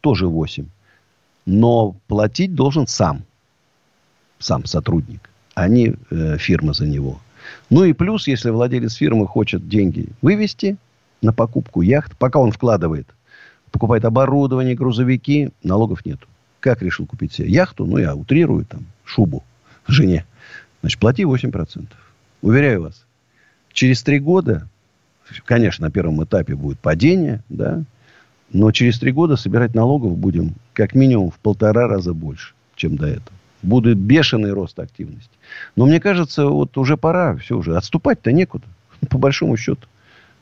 тоже 0.00 0.26
8. 0.26 0.66
Но 1.46 1.96
платить 2.06 2.54
должен 2.54 2.86
сам. 2.86 3.22
Сам 4.38 4.64
сотрудник, 4.64 5.30
а 5.54 5.68
не 5.68 5.94
э, 6.10 6.38
фирма 6.38 6.72
за 6.72 6.86
него. 6.86 7.20
Ну 7.70 7.84
и 7.84 7.92
плюс, 7.92 8.26
если 8.26 8.50
владелец 8.50 8.94
фирмы 8.94 9.26
хочет 9.26 9.68
деньги 9.68 10.08
вывести 10.20 10.76
на 11.20 11.32
покупку 11.32 11.82
яхт, 11.82 12.16
пока 12.16 12.38
он 12.38 12.52
вкладывает, 12.52 13.06
покупает 13.70 14.04
оборудование, 14.04 14.74
грузовики, 14.74 15.50
налогов 15.62 16.04
нету. 16.04 16.26
Как 16.60 16.82
решил 16.82 17.06
купить 17.06 17.32
себе 17.32 17.48
яхту? 17.48 17.86
Ну, 17.86 17.98
я 17.98 18.14
утрирую 18.14 18.64
там 18.64 18.86
шубу 19.04 19.42
жене. 19.86 20.24
Значит, 20.80 21.00
плати 21.00 21.22
8%. 21.22 21.86
Уверяю 22.42 22.82
вас, 22.82 23.04
через 23.72 24.02
три 24.02 24.18
года, 24.18 24.68
конечно, 25.44 25.86
на 25.86 25.92
первом 25.92 26.22
этапе 26.24 26.54
будет 26.54 26.80
падение, 26.80 27.42
да, 27.48 27.82
но 28.52 28.70
через 28.72 28.98
три 28.98 29.12
года 29.12 29.36
собирать 29.36 29.74
налогов 29.74 30.16
будем 30.16 30.54
как 30.72 30.94
минимум 30.94 31.30
в 31.30 31.38
полтора 31.38 31.88
раза 31.88 32.14
больше, 32.14 32.54
чем 32.76 32.96
до 32.96 33.06
этого. 33.06 33.36
Будет 33.62 33.96
бешеный 33.96 34.52
рост 34.52 34.78
активности. 34.78 35.30
Но 35.76 35.86
мне 35.86 36.00
кажется, 36.00 36.46
вот 36.46 36.76
уже 36.76 36.96
пора, 36.96 37.36
все 37.36 37.56
уже, 37.56 37.76
отступать-то 37.76 38.32
некуда, 38.32 38.64
по 39.08 39.18
большому 39.18 39.56
счету. 39.56 39.86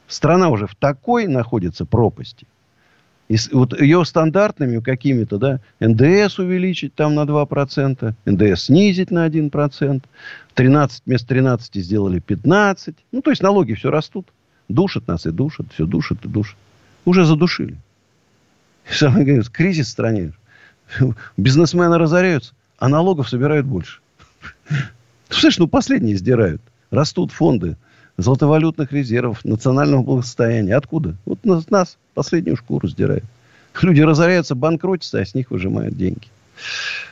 Страна 0.09 0.49
уже 0.49 0.67
в 0.67 0.75
такой 0.75 1.27
находится 1.27 1.85
пропасти– 1.85 2.47
и 3.31 3.37
вот 3.53 3.81
ее 3.81 4.05
стандартными 4.05 4.81
какими-то, 4.81 5.39
да, 5.39 5.61
НДС 5.79 6.41
увеличить 6.41 6.97
там 6.97 7.15
на 7.15 7.21
2%, 7.21 8.15
НДС 8.25 8.65
снизить 8.65 9.13
на 9.13 9.29
1%, 9.29 10.03
13 10.55 11.03
вместо 11.07 11.29
13 11.29 11.77
сделали 11.77 12.19
15. 12.19 12.97
Ну, 13.13 13.23
то 13.23 13.31
есть 13.31 13.41
налоги 13.41 13.75
все 13.75 13.89
растут. 13.89 14.27
Душат 14.69 15.07
нас 15.07 15.27
и 15.27 15.31
душат, 15.31 15.67
все 15.73 15.87
душат 15.87 16.25
и 16.25 16.29
душат. 16.29 16.57
Уже 17.05 17.25
задушили. 17.25 17.77
Самое 18.91 19.25
главное, 19.25 19.45
кризис 19.45 19.87
в 19.87 19.91
стране. 19.91 20.33
Бизнесмены 21.37 21.99
разоряются, 21.99 22.53
а 22.79 22.89
налогов 22.89 23.29
собирают 23.29 23.67
больше. 23.67 24.01
Слышишь, 25.29 25.59
ну 25.59 25.69
последние 25.69 26.17
сдирают. 26.17 26.61
Растут 26.91 27.31
фонды 27.31 27.77
золотовалютных 28.17 28.93
резервов, 28.93 29.45
национального 29.45 30.03
благосостояния. 30.03 30.77
Откуда? 30.77 31.17
Вот 31.25 31.45
нас, 31.45 31.71
нас 31.71 31.97
последнюю 32.15 32.57
шкуру 32.57 32.89
сдирают. 32.89 33.25
Люди 33.81 34.01
разоряются, 34.01 34.55
банкротятся, 34.55 35.21
а 35.21 35.25
с 35.25 35.35
них 35.35 35.51
выжимают 35.51 35.97
деньги. 35.97 36.27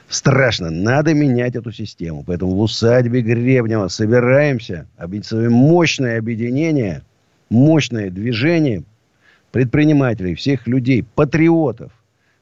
Страшно. 0.09 0.71
Надо 0.71 1.15
менять 1.15 1.55
эту 1.55 1.71
систему. 1.71 2.25
Поэтому 2.27 2.53
в 2.53 2.61
усадьбе 2.61 3.23
Гребнева 3.23 3.89
собираемся. 3.89 4.87
Мощное 4.99 6.19
объединение, 6.19 7.03
мощное 7.49 8.11
движение 8.11 8.83
предпринимателей, 9.53 10.35
всех 10.35 10.67
людей, 10.67 11.05
патриотов, 11.15 11.93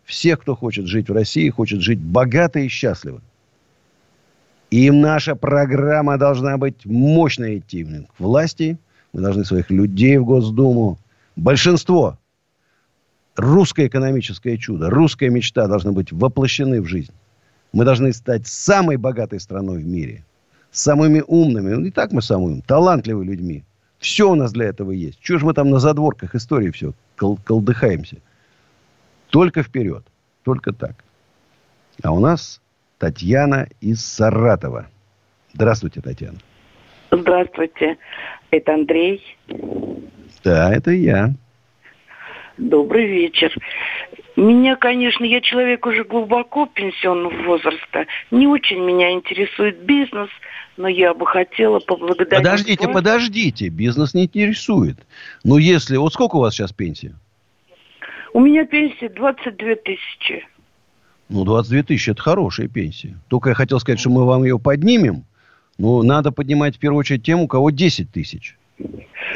всех, 0.04 0.40
кто 0.40 0.54
хочет 0.54 0.86
жить 0.86 1.08
в 1.08 1.12
России, 1.12 1.48
хочет 1.50 1.80
жить 1.80 1.98
богато 1.98 2.60
и 2.60 2.68
счастливо. 2.68 3.20
И 4.70 4.90
наша 4.90 5.36
программа 5.36 6.18
должна 6.18 6.58
быть 6.58 6.84
мощно 6.84 7.56
идти 7.56 7.84
к 7.84 8.20
власти. 8.20 8.78
Мы 9.12 9.20
должны 9.22 9.44
своих 9.44 9.70
людей 9.70 10.18
в 10.18 10.24
Госдуму. 10.24 10.98
Большинство. 11.36 12.18
Русское 13.36 13.86
экономическое 13.86 14.56
чудо, 14.56 14.88
русская 14.88 15.28
мечта 15.28 15.68
должны 15.68 15.92
быть 15.92 16.10
воплощены 16.10 16.80
в 16.80 16.86
жизнь. 16.86 17.12
Мы 17.72 17.84
должны 17.84 18.12
стать 18.12 18.46
самой 18.46 18.96
богатой 18.96 19.40
страной 19.40 19.82
в 19.82 19.86
мире. 19.86 20.24
Самыми 20.70 21.22
умными. 21.26 21.74
Ну, 21.74 21.84
и 21.84 21.90
так 21.90 22.12
мы 22.12 22.22
самые 22.22 22.48
умные. 22.48 22.62
Талантливыми 22.62 23.26
людьми. 23.26 23.64
Все 23.98 24.30
у 24.30 24.34
нас 24.34 24.52
для 24.52 24.66
этого 24.66 24.90
есть. 24.90 25.20
Чего 25.20 25.38
же 25.38 25.46
мы 25.46 25.54
там 25.54 25.70
на 25.70 25.78
задворках 25.78 26.34
истории 26.34 26.70
все 26.70 26.92
кол- 27.16 27.38
колдыхаемся? 27.44 28.18
Только 29.30 29.62
вперед. 29.62 30.04
Только 30.44 30.72
так. 30.72 31.04
А 32.02 32.12
у 32.12 32.20
нас 32.20 32.60
Татьяна 32.98 33.68
из 33.80 34.04
Саратова. 34.04 34.86
Здравствуйте, 35.54 36.00
Татьяна. 36.00 36.38
Здравствуйте. 37.10 37.96
Это 38.50 38.74
Андрей. 38.74 39.22
Да, 40.44 40.72
это 40.72 40.90
я. 40.90 41.34
Добрый 42.58 43.06
вечер. 43.06 43.52
Меня, 44.36 44.76
конечно, 44.76 45.24
я 45.24 45.40
человек 45.40 45.86
уже 45.86 46.04
глубоко 46.04 46.66
пенсионного 46.66 47.42
возраста. 47.44 48.06
Не 48.30 48.46
очень 48.46 48.80
меня 48.80 49.10
интересует 49.12 49.78
бизнес, 49.80 50.28
но 50.76 50.88
я 50.88 51.14
бы 51.14 51.26
хотела 51.26 51.80
поблагодарить... 51.80 52.44
Подождите, 52.44 52.86
вас. 52.86 52.94
подождите. 52.94 53.68
Бизнес 53.70 54.12
не 54.12 54.24
интересует. 54.24 54.98
Но 55.42 55.56
если... 55.56 55.96
Вот 55.96 56.12
сколько 56.12 56.36
у 56.36 56.40
вас 56.40 56.54
сейчас 56.54 56.72
пенсия? 56.72 57.14
У 58.34 58.40
меня 58.40 58.66
пенсия 58.66 59.08
22 59.08 59.76
тысячи. 59.76 60.46
Ну, 61.30 61.44
22 61.44 61.82
тысячи– 61.84 62.10
это 62.10 62.20
хорошая 62.20 62.68
пенсия. 62.68 63.16
Только 63.28 63.48
я 63.48 63.54
хотел 63.54 63.80
сказать, 63.80 63.98
что 63.98 64.10
мы 64.10 64.26
вам 64.26 64.44
ее 64.44 64.58
поднимем 64.58 65.24
Ну, 65.78 66.02
надо 66.02 66.30
поднимать 66.30 66.76
в 66.76 66.78
первую 66.78 67.00
очередь 67.00 67.22
тем, 67.22 67.40
у 67.40 67.48
кого 67.48 67.70
10 67.70 68.12
тысяч. 68.12 68.54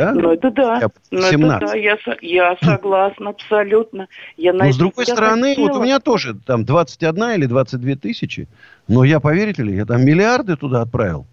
Да? 0.00 0.12
Ну, 0.14 0.32
это 0.32 0.50
да. 0.50 0.80
Ну, 1.10 1.20
это 1.20 1.66
да, 1.66 1.74
я, 1.74 1.98
я 2.22 2.56
согласна 2.62 3.30
абсолютно. 3.30 4.08
Я 4.38 4.54
но, 4.54 4.72
с 4.72 4.78
другой 4.78 5.04
стороны, 5.04 5.50
хотела... 5.50 5.68
вот 5.68 5.76
у 5.76 5.82
меня 5.82 6.00
тоже 6.00 6.34
там 6.34 6.64
21 6.64 7.32
или 7.32 7.44
22 7.44 7.96
тысячи. 7.96 8.48
Но 8.88 9.04
я, 9.04 9.20
поверите 9.20 9.62
ли, 9.62 9.76
я 9.76 9.84
там 9.84 10.02
миллиарды 10.02 10.56
туда 10.56 10.80
отправил. 10.80 11.26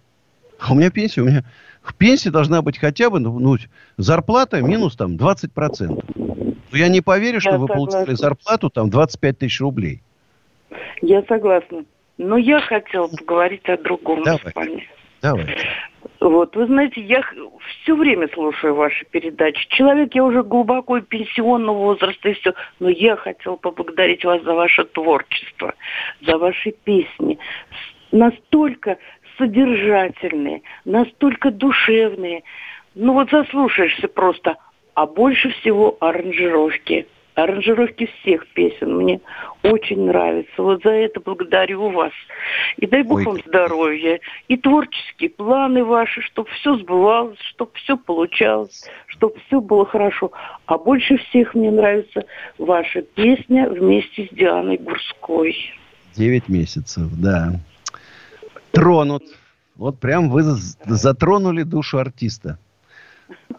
А 0.60 0.74
у 0.74 0.76
меня 0.76 0.92
пенсия, 0.92 1.22
у 1.22 1.26
меня 1.26 1.46
в 1.82 1.96
пенсии 1.96 2.28
должна 2.28 2.62
быть 2.62 2.78
хотя 2.78 3.10
бы 3.10 3.20
ну, 3.20 3.40
ну 3.40 3.56
зарплата 3.96 4.62
минус 4.62 4.98
там 4.98 5.16
20%. 5.16 6.04
Но 6.16 6.78
я 6.78 6.90
не 6.90 7.00
поверю, 7.00 7.40
что 7.40 7.52
я 7.52 7.58
вы 7.58 7.68
согласна. 7.68 7.92
получили 7.92 8.16
зарплату 8.16 8.70
там 8.70 8.90
25 8.90 9.38
тысяч 9.38 9.62
рублей. 9.62 10.02
Я 11.02 11.24
согласна. 11.30 11.86
Но 12.18 12.36
я 12.36 12.60
хотела 12.60 13.08
поговорить 13.08 13.64
о 13.70 13.78
другом 13.78 14.24
Давай. 14.24 14.52
с 14.52 14.56
вами. 14.56 14.90
Давай. 15.22 15.56
Вот, 16.20 16.56
вы 16.56 16.66
знаете, 16.66 17.02
я 17.02 17.24
все 17.84 17.96
время 17.96 18.28
слушаю 18.34 18.74
ваши 18.74 19.06
передачи. 19.06 19.68
Человек, 19.70 20.16
я 20.16 20.24
уже 20.24 20.44
глубоко 20.44 21.00
пенсионного 21.00 21.78
возраста 21.78 22.30
и 22.30 22.34
все, 22.34 22.54
но 22.80 22.90
я 22.90 23.16
хотела 23.16 23.56
поблагодарить 23.56 24.26
вас 24.26 24.42
за 24.44 24.54
ваше 24.54 24.86
творчество, 24.86 25.76
за 26.22 26.38
ваши 26.38 26.72
песни. 26.72 27.38
Настолько 28.12 28.98
содержательные, 29.38 30.64
настолько 30.86 31.52
душевные. 31.52 32.44
Ну 32.96 33.14
вот 33.14 33.30
заслушаешься 33.30 34.08
просто. 34.08 34.58
А 34.96 35.06
больше 35.06 35.50
всего 35.50 35.98
аранжировки– 36.00 37.08
аранжировки 37.38 38.10
всех 38.20 38.48
песен 38.48 38.98
мне 38.98 39.22
очень 39.64 40.06
нравятся. 40.06 40.64
Вот 40.64 40.82
за 40.84 40.90
это 40.90 41.20
благодарю 41.20 41.92
вас. 41.92 42.12
И 42.78 42.88
дай 42.88 43.04
Бог 43.04 43.20
Ой. 43.20 43.26
вам 43.26 43.38
здоровья. 43.46 44.20
И 44.48 44.58
творческие 44.58 45.30
планы 45.30 45.84
ваши, 45.84 46.22
чтобы 46.22 46.50
все 46.50 46.76
сбывалось, 46.78 47.38
чтобы 47.52 47.72
все 47.76 47.96
получалось, 47.96 48.86
чтобы 49.06 49.36
все 49.46 49.62
было 49.62 49.86
хорошо. 49.86 50.32
А 50.66 50.80
больше 50.80 51.18
всех 51.18 51.54
мне 51.54 51.70
нравится 51.70 52.26
ваша 52.58 53.04
песня 53.04 53.70
вместе 53.70 54.26
с 54.26 54.36
Дианой 54.36 54.78
Гурской. 54.78 55.56
Девять 56.16 56.50
месяцев, 56.50 57.08
да. 57.12 57.52
Тронут. 58.72 59.24
Вот 59.76 60.00
прям 60.00 60.32
вы 60.32 60.42
затронули 60.42 61.62
душу 61.62 62.00
артиста. 62.00 62.58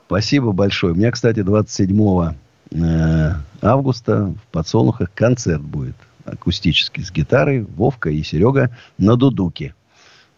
Спасибо 0.07 0.51
большое. 0.51 0.95
У 0.95 0.97
меня, 0.97 1.13
кстати, 1.13 1.43
27 1.43 2.35
Э, 2.71 3.35
августа 3.63 4.27
в 4.27 4.53
Подсолнухах 4.53 5.11
концерт 5.15 5.63
будет 5.63 5.97
акустический 6.25 7.03
с 7.03 7.11
гитарой. 7.11 7.63
Вовка 7.63 8.11
и 8.11 8.23
Серега 8.23 8.71
на 8.99 9.17
дудуке. 9.17 9.75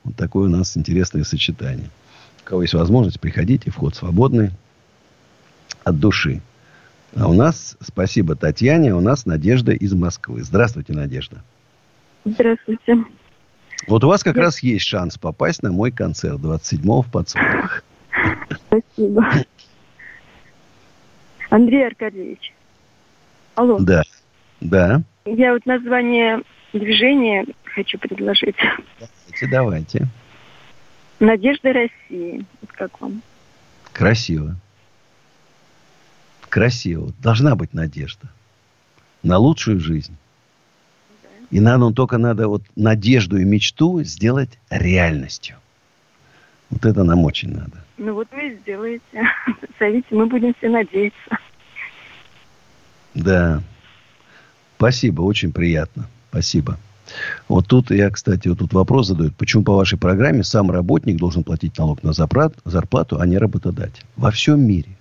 Вот 0.04 0.16
такое 0.16 0.46
у 0.46 0.50
нас 0.50 0.76
интересное 0.76 1.24
сочетание. 1.24 1.90
У 2.42 2.48
кого 2.48 2.62
есть 2.62 2.74
возможность, 2.74 3.20
приходите. 3.20 3.70
Вход 3.70 3.94
свободный. 3.94 4.50
От 5.84 5.98
души. 5.98 6.40
А 7.16 7.28
у 7.28 7.32
нас, 7.32 7.76
спасибо 7.80 8.36
Татьяне, 8.36 8.94
у 8.94 9.00
нас 9.00 9.26
Надежда 9.26 9.72
из 9.72 9.92
Москвы. 9.94 10.42
Здравствуйте, 10.42 10.92
Надежда. 10.92 11.42
Здравствуйте. 12.24 13.04
Вот 13.88 14.04
у 14.04 14.08
вас 14.08 14.22
как 14.22 14.36
раз 14.36 14.62
есть 14.62 14.86
шанс 14.86 15.18
попасть 15.18 15.62
на 15.62 15.72
мой 15.72 15.90
концерт 15.90 16.38
27-го 16.38 17.02
в 17.02 17.10
Подсолнухах. 17.10 17.82
Спасибо. 18.68 19.26
Андрей 21.50 21.86
Аркадьевич. 21.86 22.52
Алло. 23.56 23.78
Да. 23.80 24.02
Да. 24.60 25.02
Я 25.24 25.52
вот 25.52 25.66
название 25.66 26.42
движения 26.72 27.44
хочу 27.64 27.98
предложить. 27.98 28.56
Давайте, 28.98 29.46
давайте. 29.48 30.06
Надежда 31.18 31.72
России. 31.72 32.44
Вот 32.60 32.72
как 32.72 33.00
вам? 33.00 33.22
Красиво. 33.92 34.56
Красиво. 36.48 37.12
Должна 37.20 37.56
быть 37.56 37.74
надежда. 37.74 38.28
На 39.22 39.36
лучшую 39.36 39.80
жизнь. 39.80 40.16
И 41.50 41.60
надо, 41.60 41.78
ну, 41.78 41.92
только 41.92 42.16
надо 42.16 42.48
вот 42.48 42.62
надежду 42.76 43.36
и 43.36 43.44
мечту 43.44 44.02
сделать 44.04 44.58
реальностью. 44.70 45.56
Вот 46.70 46.84
это 46.84 47.04
нам 47.04 47.24
очень 47.24 47.52
надо. 47.52 47.84
Ну 47.98 48.14
вот 48.14 48.28
вы 48.32 48.58
сделаете. 48.62 49.02
Зовите, 49.78 50.06
мы 50.10 50.26
будем 50.26 50.54
все 50.54 50.68
надеяться. 50.68 51.38
Да. 53.14 53.62
Спасибо, 54.76 55.22
очень 55.22 55.52
приятно. 55.52 56.06
Спасибо. 56.30 56.78
Вот 57.48 57.66
тут 57.66 57.90
я, 57.90 58.08
кстати, 58.10 58.48
вот 58.48 58.58
тут 58.58 58.72
вопрос 58.72 59.08
задают. 59.08 59.34
Почему 59.34 59.64
по 59.64 59.74
вашей 59.74 59.98
программе 59.98 60.44
сам 60.44 60.70
работник 60.70 61.16
должен 61.16 61.42
платить 61.42 61.76
налог 61.76 62.02
на 62.02 62.12
зарплату, 62.12 63.20
а 63.20 63.26
не 63.26 63.36
работодатель? 63.36 64.04
Во 64.16 64.30
всем 64.30 64.60
мире 64.60 64.96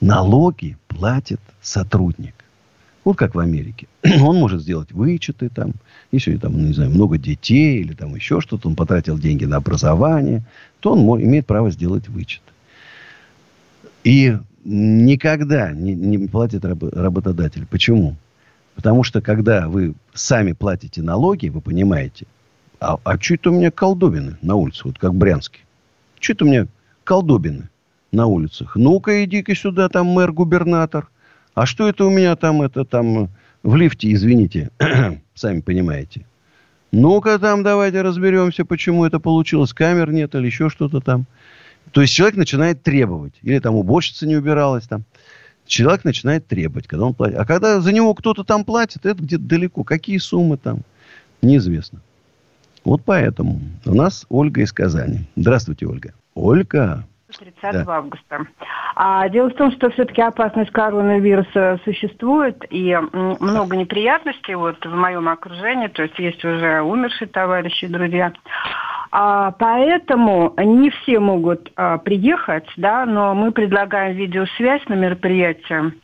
налоги 0.00 0.76
платит 0.86 1.40
сотрудник. 1.60 2.34
Вот 3.04 3.16
как 3.16 3.34
в 3.34 3.38
Америке. 3.38 3.86
Он 4.20 4.36
может 4.36 4.62
сделать 4.62 4.92
вычеты 4.92 5.48
там, 5.48 5.72
если 6.12 6.36
там, 6.36 6.56
не 6.64 6.72
знаю, 6.72 6.90
много 6.90 7.18
детей 7.18 7.80
или 7.80 7.94
там 7.94 8.14
еще 8.14 8.40
что-то, 8.40 8.68
он 8.68 8.76
потратил 8.76 9.18
деньги 9.18 9.44
на 9.44 9.56
образование, 9.56 10.42
то 10.80 10.92
он 10.92 11.22
имеет 11.22 11.46
право 11.46 11.70
сделать 11.70 12.08
вычет. 12.08 12.42
И 14.02 14.36
никогда 14.64 15.72
не, 15.72 15.94
не 15.94 16.26
платит 16.26 16.64
работодатель. 16.64 17.66
Почему? 17.66 18.16
Потому 18.74 19.04
что 19.04 19.20
когда 19.20 19.68
вы 19.68 19.94
сами 20.14 20.52
платите 20.52 21.02
налоги, 21.02 21.48
вы 21.48 21.60
понимаете, 21.60 22.26
а, 22.80 22.98
а 23.04 23.20
что 23.20 23.34
это 23.34 23.50
у 23.50 23.54
меня 23.54 23.70
колдобины 23.70 24.36
на 24.42 24.56
улице, 24.56 24.82
вот 24.84 24.98
как 24.98 25.14
Брянский? 25.14 25.60
Что 26.18 26.32
это 26.32 26.44
у 26.44 26.48
меня 26.48 26.66
колдобины 27.04 27.68
на 28.10 28.26
улицах? 28.26 28.74
Ну-ка, 28.74 29.24
иди-ка 29.24 29.54
сюда, 29.54 29.88
там 29.88 30.06
мэр-губернатор– 30.06 31.08
а 31.54 31.66
что 31.66 31.88
это 31.88 32.04
у 32.04 32.10
меня 32.10 32.36
там, 32.36 32.62
это 32.62 32.84
там 32.84 33.28
в 33.62 33.76
лифте, 33.76 34.12
извините, 34.12 34.70
сами 35.34 35.60
понимаете. 35.60 36.26
Ну-ка 36.92 37.38
там 37.38 37.62
давайте 37.62 38.02
разберемся, 38.02 38.64
почему 38.64 39.04
это 39.04 39.20
получилось. 39.20 39.72
Камер 39.72 40.12
нет 40.12 40.34
или 40.34 40.46
еще 40.46 40.70
что-то 40.70 41.00
там. 41.00 41.26
То 41.92 42.02
есть 42.02 42.12
человек 42.12 42.36
начинает 42.36 42.82
требовать. 42.82 43.34
Или 43.42 43.58
там 43.58 43.76
уборщица 43.76 44.26
не 44.26 44.36
убиралась 44.36 44.86
там. 44.86 45.04
Человек 45.66 46.04
начинает 46.04 46.46
требовать, 46.46 46.88
когда 46.88 47.06
он 47.06 47.14
платит. 47.14 47.38
А 47.38 47.44
когда 47.44 47.80
за 47.80 47.92
него 47.92 48.12
кто-то 48.14 48.42
там 48.42 48.64
платит, 48.64 49.06
это 49.06 49.22
где-то 49.22 49.44
далеко. 49.44 49.84
Какие 49.84 50.18
суммы 50.18 50.56
там? 50.56 50.80
Неизвестно. 51.42 52.00
Вот 52.84 53.02
поэтому 53.04 53.60
у 53.84 53.94
нас 53.94 54.26
Ольга 54.28 54.62
из 54.62 54.72
Казани. 54.72 55.26
Здравствуйте, 55.36 55.86
Ольга. 55.86 56.12
Ольга. 56.34 57.06
30 57.38 57.60
да. 57.62 57.84
августа. 57.86 58.46
А 58.94 59.28
дело 59.28 59.50
в 59.50 59.54
том, 59.54 59.72
что 59.72 59.90
все-таки 59.90 60.20
опасность 60.20 60.70
коронавируса 60.70 61.80
существует, 61.84 62.64
и 62.70 62.96
много 63.12 63.76
неприятностей 63.76 64.54
вот 64.54 64.84
в 64.84 64.94
моем 64.94 65.28
окружении, 65.28 65.88
то 65.88 66.02
есть 66.02 66.18
есть 66.18 66.44
уже 66.44 66.82
умершие 66.82 67.28
товарищи, 67.28 67.86
друзья. 67.86 68.32
А, 69.12 69.50
поэтому 69.52 70.54
не 70.56 70.90
все 70.90 71.18
могут 71.18 71.72
а, 71.74 71.98
приехать, 71.98 72.66
да, 72.76 73.04
но 73.06 73.34
мы 73.34 73.50
предлагаем 73.50 74.16
видеосвязь 74.16 74.86
на 74.86 74.94
мероприятие. 74.94 75.94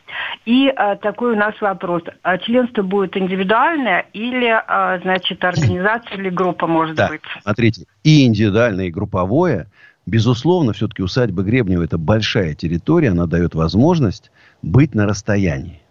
И 0.45 0.67
а, 0.67 0.97
такой 0.97 1.33
у 1.33 1.37
нас 1.37 1.53
вопрос. 1.61 2.03
А 2.21 2.37
членство 2.37 2.81
будет 2.81 3.15
индивидуальное 3.15 4.07
или, 4.11 4.47
а, 4.47 4.99
значит, 4.99 5.43
организация 5.45 6.17
или 6.17 6.29
группа 6.29 6.67
может 6.67 6.97
да, 6.97 7.07
быть? 7.07 7.21
смотрите, 7.43 7.85
и 8.03 8.25
индивидуальное, 8.25 8.87
и 8.87 8.91
групповое– 8.91 9.67
Безусловно, 10.07 10.71
все-таки 10.71 11.03
усадьба 11.03 11.43
Гребнева– 11.43 11.83
это 11.83 11.97
большая 11.97 12.55
территория, 12.55 13.09
она 13.09 13.27
дает 13.27 13.55
возможность 13.55 14.31
быть 14.61 14.95
на 14.95 15.05
расстоянии. 15.05 15.81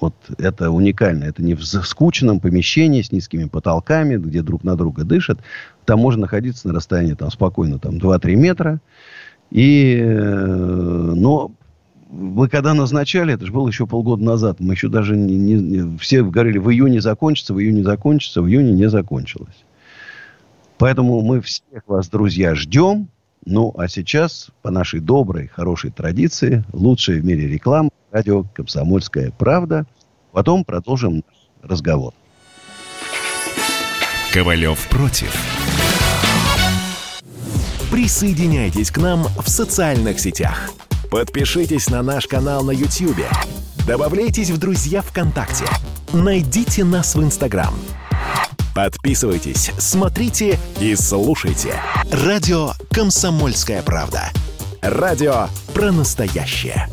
Вот 0.00 0.16
это 0.38 0.72
уникально. 0.72 1.24
Это 1.24 1.44
не 1.44 1.54
в 1.54 1.64
скучном 1.64 2.40
помещении 2.40 3.02
с 3.02 3.12
низкими 3.12 3.44
потолками, 3.44 4.16
где 4.16 4.42
друг 4.42 4.64
на 4.64 4.76
друга 4.76 5.04
дышат. 5.04 5.38
Там 5.84 6.00
можно 6.00 6.22
находиться 6.22 6.66
на 6.66 6.74
расстоянии 6.74 7.14
там, 7.14 7.30
спокойно 7.30 7.78
там, 7.78 7.98
2-3 7.98 8.34
метра. 8.34 8.80
И, 9.52 9.96
э, 9.96 10.14
но 11.14 11.52
вы 12.10 12.48
когда 12.48 12.74
назначали, 12.74 13.32
это 13.34 13.46
же 13.46 13.52
было 13.52 13.68
еще 13.68 13.86
полгода 13.86 14.24
назад, 14.24 14.58
мы 14.58 14.74
еще 14.74 14.88
даже 14.88 15.16
не, 15.16 15.36
не, 15.36 15.98
все 15.98 16.24
говорили, 16.24 16.58
в 16.58 16.68
июне 16.68 17.00
закончится, 17.00 17.54
в 17.54 17.60
июне 17.60 17.84
закончится, 17.84 18.42
в 18.42 18.48
июне 18.48 18.72
не 18.72 18.88
закончилось. 18.88 19.64
Поэтому 20.78 21.22
мы 21.22 21.40
всех 21.40 21.84
вас, 21.86 22.08
друзья, 22.08 22.56
ждем. 22.56 23.08
Ну, 23.44 23.74
а 23.76 23.88
сейчас, 23.88 24.50
по 24.62 24.70
нашей 24.70 25.00
доброй, 25.00 25.48
хорошей 25.48 25.90
традиции, 25.90 26.64
лучшая 26.72 27.20
в 27.20 27.24
мире 27.24 27.48
реклама, 27.48 27.90
радио 28.10 28.44
«Комсомольская 28.54 29.32
правда». 29.32 29.84
Потом 30.30 30.64
продолжим 30.64 31.24
разговор. 31.60 32.14
Ковалев 34.32 34.88
против. 34.88 35.34
Присоединяйтесь 37.90 38.90
к 38.90 38.98
нам 38.98 39.24
в 39.24 39.48
социальных 39.48 40.20
сетях. 40.20 40.70
Подпишитесь 41.10 41.90
на 41.90 42.02
наш 42.02 42.26
канал 42.26 42.64
на 42.64 42.70
YouTube. 42.70 43.26
Добавляйтесь 43.86 44.50
в 44.50 44.58
друзья 44.58 45.02
ВКонтакте. 45.02 45.66
Найдите 46.14 46.84
нас 46.84 47.14
в 47.14 47.22
Инстаграм. 47.22 47.74
Подписывайтесь, 48.74 49.70
смотрите 49.76 50.58
и 50.80 50.94
слушайте. 50.94 51.78
Радио 52.10 52.72
«Комсомольская 52.90 53.82
правда». 53.82 54.30
Радио 54.80 55.48
про 55.74 55.92
настоящее. 55.92 56.88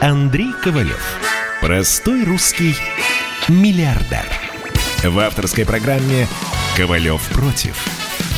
Андрей 0.00 0.52
Ковалев. 0.62 1.04
Простой 1.60 2.24
русский 2.24 2.76
миллиардер. 3.48 4.24
В 5.02 5.18
авторской 5.18 5.66
программе 5.66 6.28
«Ковалев 6.76 7.20
против». 7.30 7.84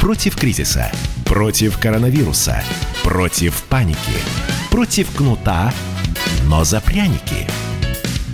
Против 0.01 0.35
кризиса. 0.35 0.91
Против 1.27 1.79
коронавируса. 1.79 2.63
Против 3.03 3.63
паники. 3.65 3.99
Против 4.71 5.15
кнута, 5.15 5.75
но 6.47 6.65
за 6.65 6.81
пряники– 6.81 7.47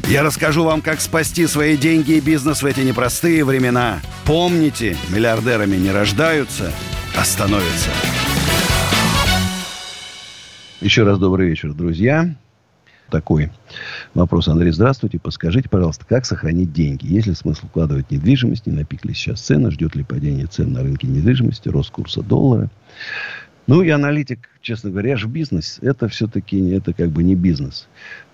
я 0.09 0.23
расскажу 0.23 0.65
вам, 0.65 0.83
как 0.83 1.01
спасти 1.01 1.47
свои 1.47 1.77
деньги 1.77 2.13
и 2.13 2.21
бизнес 2.21 2.63
в 2.63 2.67
эти 2.67 2.81
непростые 2.81 3.45
времена. 3.45 4.01
Помните, 4.25 4.97
миллиардерами 5.11 5.77
не 5.77 5.91
рождаются, 5.91 6.73
а 7.17 7.25
становятся. 7.25 7.91
Еще 10.81 11.05
раз 11.05 11.19
добрый 11.19 11.49
вечер, 11.49 11.73
друзья. 11.73 12.37
Такой 13.11 13.51
вопрос, 14.13 14.49
Андрей, 14.49 14.73
здравствуйте. 14.73 15.19
Подскажите, 15.19 15.69
пожалуйста, 15.69 16.05
как 16.07 16.27
сохранить 16.27 16.73
деньги? 16.73 17.07
Есть 17.07 17.27
ли 17.27 17.35
смысл 17.35 17.67
вкладывать 17.67 18.09
в 18.09 18.11
недвижимость? 18.11 18.67
Не 18.67 18.73
напикли 18.73 19.13
сейчас 19.13 19.41
цены? 19.41 19.71
Ждет 19.71 19.95
ли 19.95 20.05
падение 20.05 20.47
цен 20.47 20.73
на 20.73 20.83
рынке 20.83 21.07
недвижимости? 21.07 21.69
Рост 21.69 21.91
курса 21.91 22.23
доллара? 22.23 22.71
Ну, 23.67 23.83
и 23.83 23.89
аналитик, 23.89 24.51
честно 24.61 24.91
говоря, 24.91 25.11
я 25.11 25.17
же 25.17 25.27
бизнес. 25.27 25.79
Это 25.81 26.09
все-таки 26.09 26.71
это 26.71 26.93
как 26.93 27.11
бы 27.11 27.23
не 27.23 27.35
бизнес. 27.35 27.89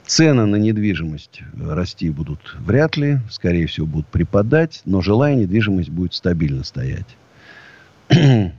Цены 0.07 0.46
на 0.46 0.57
недвижимость 0.57 1.42
расти 1.59 2.11
будут 2.11 2.57
вряд 2.59 2.96
ли, 2.96 3.18
скорее 3.30 3.66
всего, 3.66 3.86
будут 3.86 4.07
припадать, 4.09 4.82
но 4.84 5.01
жилая 5.01 5.34
недвижимость 5.36 5.90
будет 5.90 6.14
стабильно 6.14 6.64
стоять. 6.64 7.07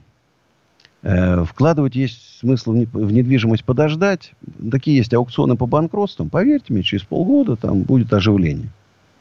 Э, 1.04 1.46
вкладывать 1.46 1.96
есть 1.96 2.38
смысл 2.42 2.74
в 2.74 3.12
недвижимость 3.12 3.64
подождать. 3.64 4.34
Такие 4.70 4.98
есть 4.98 5.12
аукционы 5.16 5.58
по 5.58 5.66
банкротствам. 5.66 6.30
Поверьте 6.30 6.72
мне, 6.74 6.84
через 6.84 7.04
полгода 7.04 7.56
там 7.56 7.82
будет 7.82 8.14
оживление. 8.14 8.70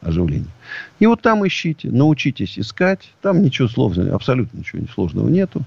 Оживление. 0.01 0.51
И 0.99 1.07
вот 1.07 1.21
там 1.21 1.45
ищите, 1.45 1.89
научитесь 1.89 2.59
искать. 2.59 3.11
Там 3.23 3.41
ничего 3.41 3.67
сложного, 3.67 4.13
абсолютно 4.13 4.59
ничего 4.59 4.85
сложного 4.93 5.27
нету 5.27 5.63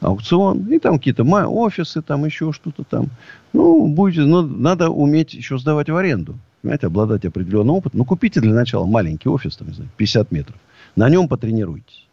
аукцион, 0.00 0.66
и 0.72 0.78
там 0.78 0.98
какие-то 0.98 1.24
офисы, 1.24 2.02
там 2.02 2.24
еще 2.24 2.52
что-то 2.52 2.84
там. 2.84 3.08
Ну, 3.52 3.86
будете, 3.86 4.22
но 4.22 4.42
ну, 4.42 4.56
надо 4.56 4.90
уметь 4.90 5.34
еще 5.34 5.58
сдавать 5.58 5.88
в 5.88 5.96
аренду. 5.96 6.36
Понимаете, 6.62 6.86
обладать 6.86 7.24
определенным 7.24 7.76
опытом. 7.76 7.98
Ну, 7.98 8.04
купите 8.04 8.40
для 8.40 8.54
начала 8.54 8.86
маленький 8.86 9.28
офис, 9.28 9.56
там, 9.56 9.68
не 9.68 9.74
знаю, 9.74 9.90
50 9.96 10.32
метров. 10.32 10.56
На 10.96 11.08
нем 11.08 11.28
потренируйтесь. 11.28 12.06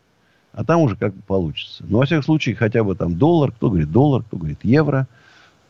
А 0.53 0.65
там 0.65 0.81
уже 0.81 0.95
как 0.95 1.13
бы 1.13 1.21
получится. 1.21 1.85
Но, 1.87 1.99
во 1.99 2.05
всяком 2.05 2.23
случае, 2.23 2.55
хотя 2.55 2.83
бы 2.83 2.95
там 2.95 3.15
доллар, 3.15 3.51
кто 3.51 3.69
говорит 3.69 3.91
доллар, 3.91 4.23
кто 4.23 4.37
говорит 4.37 4.59
евро. 4.63 5.07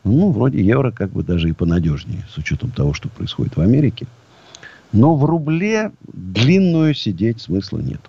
Ну, 0.04 0.32
вроде 0.32 0.60
евро 0.60 0.90
как 0.90 1.10
бы 1.10 1.22
даже 1.22 1.48
и 1.48 1.52
понадежнее, 1.52 2.24
с 2.28 2.36
учетом 2.36 2.70
того, 2.70 2.92
что 2.92 3.08
происходит 3.08 3.56
в 3.56 3.60
Америке. 3.60 4.06
Но 4.92 5.14
в 5.14 5.24
рубле 5.24 5.92
длинную 6.12 6.94
сидеть 6.94 7.40
смысла 7.40 7.78
нет. 7.78 8.00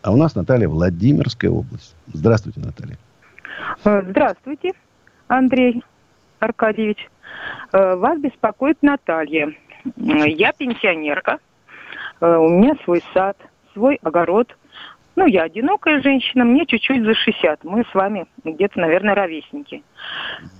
А 0.00 0.12
у 0.12 0.16
нас 0.16 0.34
Наталья 0.34 0.68
Владимирская 0.68 1.50
область. 1.50 1.94
Здравствуйте, 2.12 2.60
Наталья. 2.60 2.98
Э, 3.84 4.02
здравствуйте, 4.02 4.72
Андрей 5.28 5.82
Аркадьевич. 6.38 7.08
Э, 7.72 7.96
вас 7.96 8.18
беспокоит 8.20 8.78
Наталья. 8.82 9.48
Э, 9.84 9.90
я 9.96 10.52
пенсионерка. 10.52 11.38
У 12.20 12.48
меня 12.48 12.76
свой 12.84 13.02
сад, 13.12 13.36
свой 13.72 13.98
огород. 14.00 14.56
Ну, 15.16 15.26
я 15.26 15.42
одинокая 15.42 16.00
женщина, 16.00 16.44
мне 16.44 16.64
чуть-чуть 16.66 17.02
за 17.02 17.14
60. 17.14 17.64
Мы 17.64 17.84
с 17.84 17.92
вами 17.92 18.26
где-то, 18.44 18.78
наверное, 18.78 19.16
ровесники. 19.16 19.82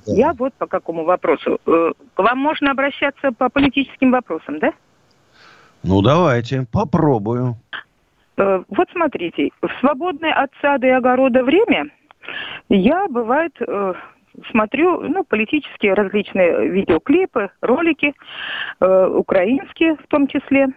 Да. 0.04 0.12
Я 0.12 0.32
вот 0.32 0.52
по 0.54 0.66
какому 0.66 1.04
вопросу. 1.04 1.60
К 1.64 1.94
вам 2.16 2.38
можно 2.38 2.72
обращаться 2.72 3.30
по 3.30 3.48
политическим 3.48 4.10
вопросам, 4.10 4.58
да? 4.58 4.72
Ну, 5.84 6.02
давайте, 6.02 6.66
попробую. 6.72 7.54
Вот 8.36 8.88
смотрите, 8.90 9.50
в 9.62 9.70
свободное 9.78 10.34
от 10.34 10.50
сада 10.60 10.88
и 10.88 10.90
огорода 10.90 11.44
время– 11.44 11.86
я, 12.68 13.06
бывает, 13.08 13.54
э, 13.60 13.94
смотрю, 14.50 15.00
ну, 15.00 15.24
политические 15.24 15.94
различные 15.94 16.68
видеоклипы, 16.68 17.50
ролики, 17.60 18.14
э, 18.80 19.06
украинские 19.06 19.96
в 19.96 20.06
том 20.08 20.26
числе. 20.26 20.68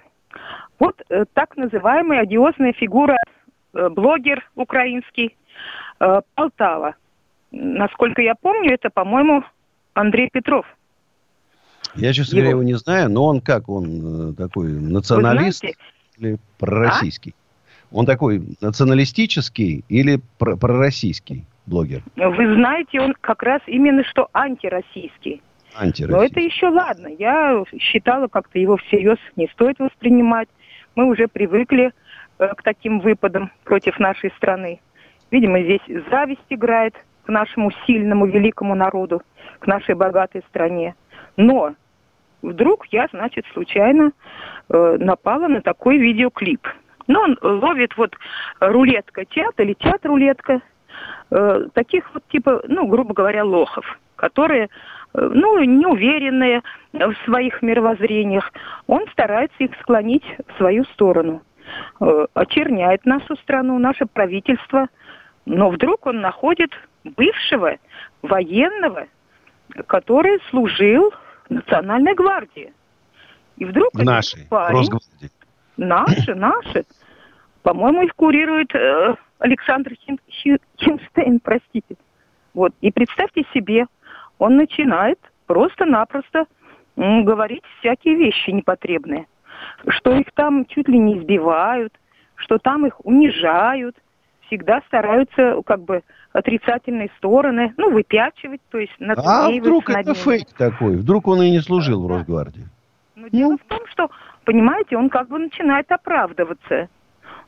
Вот 0.80 1.02
э, 1.10 1.26
так 1.34 1.56
называемая 1.58 2.22
одиозная 2.22 2.74
фигура, 2.74 3.18
э, 3.74 3.90
блогер 3.90 4.44
украинский, 4.56 5.36
э, 6.00 6.22
Полтава. 6.36 6.96
Насколько 7.52 8.22
я 8.22 8.36
помню, 8.36 8.74
это, 8.74 8.90
по-моему, 8.90 9.44
Андрей 9.94 10.30
Петров. 10.32 10.66
Я, 11.96 12.12
честно 12.12 12.36
говоря, 12.36 12.50
его 12.50 12.64
не 12.64 12.74
знаю, 12.74 13.10
но 13.10 13.26
он 13.26 13.40
как, 13.40 13.70
он 13.70 14.36
такой 14.36 14.74
националист 14.74 15.64
или 16.18 16.38
пророссийский? 16.58 17.34
А? 17.38 17.45
Он 17.96 18.06
такой 18.06 18.42
националистический 18.60 19.86
или 19.88 20.20
пр- 20.38 20.58
пророссийский 20.58 21.46
блогер? 21.66 22.02
Вы 22.18 22.56
знаете, 22.56 23.00
он 23.00 23.16
как 23.22 23.42
раз 23.42 23.62
именно 23.68 24.04
что 24.04 24.28
антироссийский. 24.34 25.42
Антироссийский. 25.74 26.08
Но 26.08 26.22
это 26.22 26.42
еще 26.42 26.68
ладно. 26.68 27.08
Я 27.08 27.64
считала, 27.80 28.28
как-то 28.28 28.60
его 28.60 28.76
всерьез 28.76 29.18
не 29.38 29.48
стоит 29.48 29.80
воспринимать. 29.80 30.50
Мы 30.96 31.06
уже 31.06 31.30
привыкли 31.30 31.94
э, 32.38 32.48
к 32.50 32.64
таким 32.64 33.00
выпадам 33.00 33.50
против 33.64 33.98
нашей 33.98 34.30
страны. 34.32 34.82
Видимо, 35.32 35.62
здесь 35.64 35.80
зависть 36.12 36.42
играет 36.50 36.96
к 37.24 37.30
нашему 37.30 37.72
сильному, 37.88 38.26
великому 38.26 38.76
народу, 38.76 39.22
к 39.60 39.68
нашей 39.68 39.96
богатой 39.96 40.44
стране. 40.50 40.96
Но 41.38 41.76
вдруг 42.42 42.88
я, 42.88 43.08
значит, 43.14 43.46
случайно 43.54 44.12
э, 44.68 44.98
напала 45.00 45.48
на 45.48 45.62
такой 45.62 45.98
видеоклип– 45.98 46.68
ну, 47.08 47.20
он 47.20 47.38
ловит 47.42 47.96
вот 47.98 48.16
рулетка 48.60 49.26
чат 49.26 49.60
или 49.60 49.74
чат-рулетка, 49.74 50.62
э, 51.32 51.68
таких 51.74 52.14
вот 52.14 52.24
типа, 52.30 52.64
ну, 52.68 52.88
грубо 52.88 53.14
говоря, 53.14 53.44
лохов, 53.44 54.00
которые, 54.16 54.66
э, 54.66 54.68
ну, 55.14 55.64
неуверенные 55.64 56.62
в 56.94 57.16
своих 57.26 57.62
мировоззрениях. 57.62 58.52
Он 58.88 59.06
старается 59.12 59.56
их 59.60 59.72
склонить 59.82 60.26
в 60.48 60.58
свою 60.58 60.84
сторону, 60.86 61.42
э, 62.00 62.26
очерняет 62.34 63.06
нашу 63.06 63.36
страну, 63.38 63.78
наше 63.78 64.06
правительство. 64.06 64.88
Но 65.46 65.70
вдруг 65.70 66.08
он 66.08 66.22
находит 66.22 66.72
бывшего 67.04 67.78
военного, 68.24 69.06
который 69.86 70.40
служил 70.50 71.14
в 71.48 71.54
Национальной 71.54 72.16
гвардии. 72.16 72.74
И 73.58 73.66
вдруг 73.66 73.94
нашей 73.94 74.48
парень, 74.48 74.80
Росгвардии. 74.80 75.30
Наши, 75.78 76.36
наши. 76.36 76.86
По-моему, 77.64 78.04
их 78.04 78.16
курирует 78.16 78.74
э, 78.76 79.16
Александр 79.40 79.94
Хин, 80.00 80.20
Хинштейн, 80.78 81.40
простите. 81.40 81.96
Вот. 82.54 82.74
И 82.82 82.92
представьте 82.92 83.44
себе, 83.54 83.86
он 84.38 84.56
начинает 84.56 85.20
просто-напросто 85.48 86.46
говорить 86.96 87.64
всякие 87.80 88.16
вещи 88.16 88.52
непотребные. 88.52 89.26
Что 89.88 90.14
их 90.16 90.32
там 90.34 90.66
чуть 90.66 90.88
ли 90.88 90.98
не 90.98 91.20
избивают, 91.20 91.94
что 92.36 92.58
там 92.58 92.86
их 92.86 93.04
унижают, 93.06 93.96
всегда 94.48 94.82
стараются 94.88 95.62
как 95.66 95.82
бы 95.82 96.04
отрицательные 96.34 97.10
стороны, 97.18 97.74
ну, 97.78 97.92
выпячивать, 97.92 98.62
то 98.70 98.78
есть 98.78 98.94
А 99.00 99.50
вдруг 99.50 99.90
это 99.90 100.04
ними. 100.04 100.14
фейк 100.14 100.48
такой? 100.58 100.98
Вдруг 100.98 101.28
он 101.28 101.42
и 101.42 101.52
не 101.52 101.60
служил 101.62 102.02
да, 102.02 102.08
в 102.08 102.18
Росгвардии? 102.18 102.66
Но 103.16 103.28
дело 103.30 103.58
в 103.58 103.64
том, 103.68 103.80
что 103.88 104.10
понимаете, 104.46 104.98
он 104.98 105.10
как 105.10 105.28
бы 105.28 105.40
начинает 105.40 105.92
оправдываться. 105.92 106.88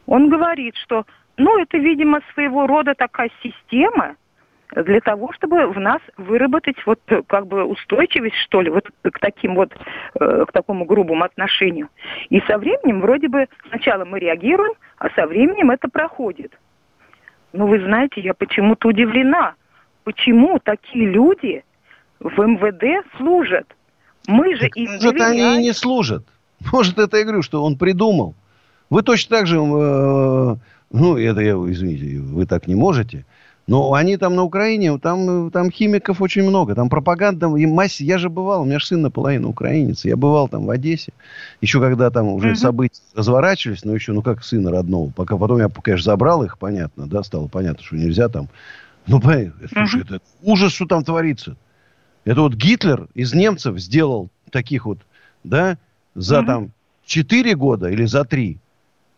Он 0.06 0.30
говорит, 0.30 0.76
что, 0.76 1.06
ну, 1.38 1.58
это, 1.60 1.78
видимо, 1.78 2.22
своего 2.34 2.68
рода 2.68 2.94
такая 2.96 3.30
система 3.42 4.16
для 4.76 5.00
того, 5.00 5.32
чтобы 5.34 5.68
в 5.68 5.80
нас 5.80 6.02
выработать 6.18 6.76
вот 6.86 7.00
как 7.28 7.48
бы 7.48 7.64
устойчивость, 7.64 8.36
что 8.36 8.62
ли, 8.62 8.70
вот 8.70 8.86
к 9.02 9.20
таким 9.20 9.56
вот, 9.56 9.74
э, 10.20 10.46
к 10.46 10.52
такому 10.52 10.86
грубому 10.86 11.24
отношению. 11.24 11.90
И 12.30 12.42
со 12.42 12.58
временем 12.58 13.02
вроде 13.02 13.30
бы 13.30 13.48
сначала 13.70 14.04
мы 14.04 14.20
реагируем, 14.20 14.74
а 14.98 15.10
со 15.12 15.26
временем 15.26 15.72
это 15.72 15.88
проходит. 15.88 16.52
Но 17.54 17.66
вы 17.66 17.80
знаете, 17.80 18.20
я 18.22 18.34
почему-то 18.34 18.90
удивлена, 18.90 19.56
почему 20.04 20.60
такие 20.60 21.06
люди 21.06 21.64
в 22.20 22.38
МВД 22.38 23.08
служат. 23.18 23.68
Мы 24.28 24.56
же 24.58 24.68
им 24.76 24.92
Может, 24.92 25.22
они 25.22 25.56
и 25.56 25.64
не 25.64 25.74
служат. 25.74 26.26
Может, 26.72 26.98
это 27.00 27.18
я 27.18 27.24
говорю, 27.24 27.42
что 27.42 27.64
он 27.64 27.78
придумал. 27.78 28.36
Вы 28.90 29.04
точно 29.04 29.38
так 29.38 29.48
же, 29.48 29.58
э, 29.58 30.56
ну, 30.92 31.18
это 31.18 31.42
я, 31.42 31.54
извините, 31.54 32.20
вы 32.20 32.46
так 32.46 32.68
не 32.68 32.76
можете. 32.76 33.26
Но 33.68 33.94
они 33.94 34.16
там 34.16 34.34
на 34.36 34.44
Украине, 34.44 34.98
там, 34.98 35.52
там 35.52 35.70
химиков 35.70 36.22
очень 36.22 36.44
много, 36.44 36.74
там 36.74 36.90
пропаганда, 36.90 37.54
и 37.58 37.66
массе. 37.66 38.06
Я 38.06 38.18
же 38.18 38.30
бывал, 38.30 38.62
у 38.62 38.66
меня 38.66 38.80
же 38.80 38.86
сын 38.86 39.02
наполовину 39.02 39.50
украинец, 39.50 40.06
я 40.06 40.16
бывал 40.16 40.48
там 40.48 40.66
в 40.66 40.70
Одессе, 40.70 41.12
еще 41.60 41.82
когда 41.82 42.10
там 42.10 42.28
уже 42.30 42.52
mm-hmm. 42.52 42.56
события 42.56 43.02
разворачивались, 43.14 43.84
но 43.84 43.94
еще, 43.94 44.14
ну 44.14 44.22
как 44.22 44.46
сына 44.46 44.72
родного, 44.72 45.12
пока 45.12 45.36
потом 45.36 45.58
я, 45.58 45.68
конечно, 45.68 46.12
забрал 46.12 46.44
их, 46.44 46.58
понятно, 46.58 47.08
да, 47.08 47.24
стало 47.24 47.48
понятно, 47.50 47.84
что 47.84 47.98
нельзя 47.98 48.30
там. 48.30 48.48
Ну, 49.06 49.20
слушай, 49.22 49.52
mm-hmm. 49.52 50.02
это 50.02 50.22
ужас, 50.44 50.72
что 50.72 50.86
там 50.86 51.04
творится. 51.04 51.58
Это 52.24 52.42
вот 52.42 52.54
Гитлер 52.54 53.08
из 53.16 53.34
немцев 53.34 53.78
сделал 53.80 54.30
таких 54.50 54.86
вот, 54.86 55.00
да, 55.44 55.78
за 56.18 56.40
mm-hmm. 56.40 56.46
там 56.46 56.72
4 57.06 57.56
года 57.56 57.90
или 57.90 58.06
за 58.06 58.26
3, 58.26 58.58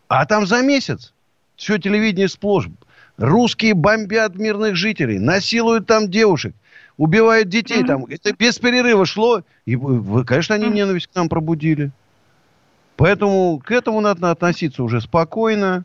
а 0.08 0.26
там 0.26 0.46
за 0.46 0.62
месяц. 0.62 1.12
Все 1.56 1.78
телевидение 1.78 2.28
сплошь 2.28 2.68
Русские 3.16 3.74
бомбят 3.74 4.36
мирных 4.36 4.76
жителей, 4.76 5.18
насилуют 5.18 5.86
там 5.86 6.10
девушек, 6.10 6.54
убивают 6.96 7.50
детей. 7.50 7.82
Mm-hmm. 7.82 7.86
Там. 7.86 8.04
Это 8.06 8.32
без 8.32 8.58
перерыва 8.58 9.04
шло. 9.04 9.42
И, 9.66 9.78
конечно, 10.26 10.54
они 10.54 10.68
ненависть 10.68 11.08
к 11.08 11.14
нам 11.14 11.28
пробудили. 11.28 11.90
Поэтому 12.96 13.60
к 13.62 13.70
этому 13.72 14.00
надо 14.00 14.30
относиться 14.30 14.82
уже 14.82 15.02
спокойно. 15.02 15.84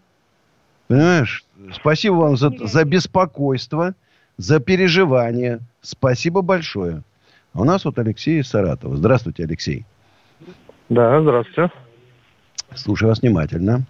Понимаешь? 0.87 1.43
Спасибо 1.73 2.13
вам 2.13 2.37
за, 2.37 2.51
за 2.51 2.85
беспокойство, 2.85 3.95
за 4.37 4.61
переживание. 4.61 5.59
Спасибо 5.81 6.41
большое. 6.41 7.03
А 7.53 7.61
у 7.61 7.63
нас 7.65 7.83
вот 7.83 7.99
Алексей 7.99 8.39
из 8.39 8.47
Саратова. 8.47 8.95
Здравствуйте, 8.95 9.43
Алексей. 9.43 9.85
Да, 10.89 11.21
здравствуйте. 11.21 11.71
Слушаю 12.75 13.09
вас 13.09 13.21
внимательно. 13.21 13.81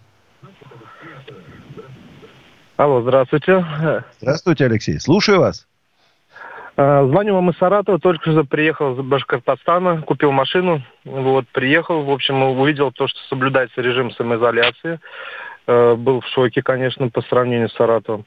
Алло, 2.77 3.01
здравствуйте. 3.01 3.65
Здравствуйте, 4.19 4.65
Алексей. 4.65 4.99
Слушаю 4.99 5.39
вас. 5.39 5.67
А, 6.77 7.05
звоню 7.05 7.35
вам 7.35 7.49
из 7.49 7.57
Саратова, 7.57 7.99
только 7.99 8.31
что 8.31 8.43
приехал 8.43 8.93
из 8.93 9.05
Башкортостана, 9.05 10.01
купил 10.01 10.31
машину, 10.31 10.81
вот, 11.05 11.47
приехал, 11.53 12.03
в 12.03 12.11
общем, 12.11 12.43
увидел 12.43 12.91
то, 12.91 13.07
что 13.07 13.17
соблюдается 13.29 13.81
режим 13.81 14.11
самоизоляции. 14.11 14.99
А, 15.67 15.95
был 15.95 16.19
в 16.19 16.27
шоке, 16.27 16.61
конечно, 16.61 17.09
по 17.09 17.21
сравнению 17.23 17.69
с 17.69 17.75
Саратовым. 17.75 18.25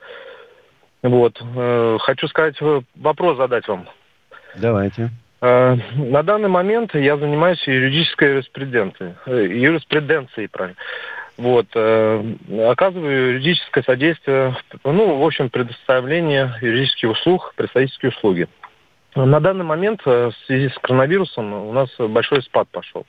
Вот. 1.02 1.38
А, 1.42 1.98
хочу 2.00 2.26
сказать, 2.28 2.56
вопрос 2.96 3.36
задать 3.36 3.68
вам. 3.68 3.86
Давайте. 4.56 5.10
На 5.40 6.22
данный 6.24 6.48
момент 6.48 6.94
я 6.94 7.16
занимаюсь 7.16 7.62
юридической 7.66 8.30
юриспруденцией, 8.30 9.14
э, 9.26 9.46
юриспруденцией, 9.46 10.48
правильно. 10.48 10.76
Вот, 11.36 11.66
э, 11.76 12.24
оказываю 12.68 13.34
юридическое 13.34 13.84
содействие, 13.84 14.56
ну, 14.82 15.16
в 15.16 15.24
общем, 15.24 15.48
предоставление 15.50 16.54
юридических 16.60 17.10
услуг, 17.10 17.52
представительские 17.56 18.10
услуги. 18.10 18.48
На 19.14 19.38
данный 19.38 19.64
момент 19.64 20.00
э, 20.04 20.30
в 20.30 20.46
связи 20.46 20.68
с 20.70 20.78
коронавирусом 20.80 21.52
у 21.52 21.72
нас 21.72 21.88
большой 21.98 22.42
спад 22.42 22.68
пошел. 22.70 23.06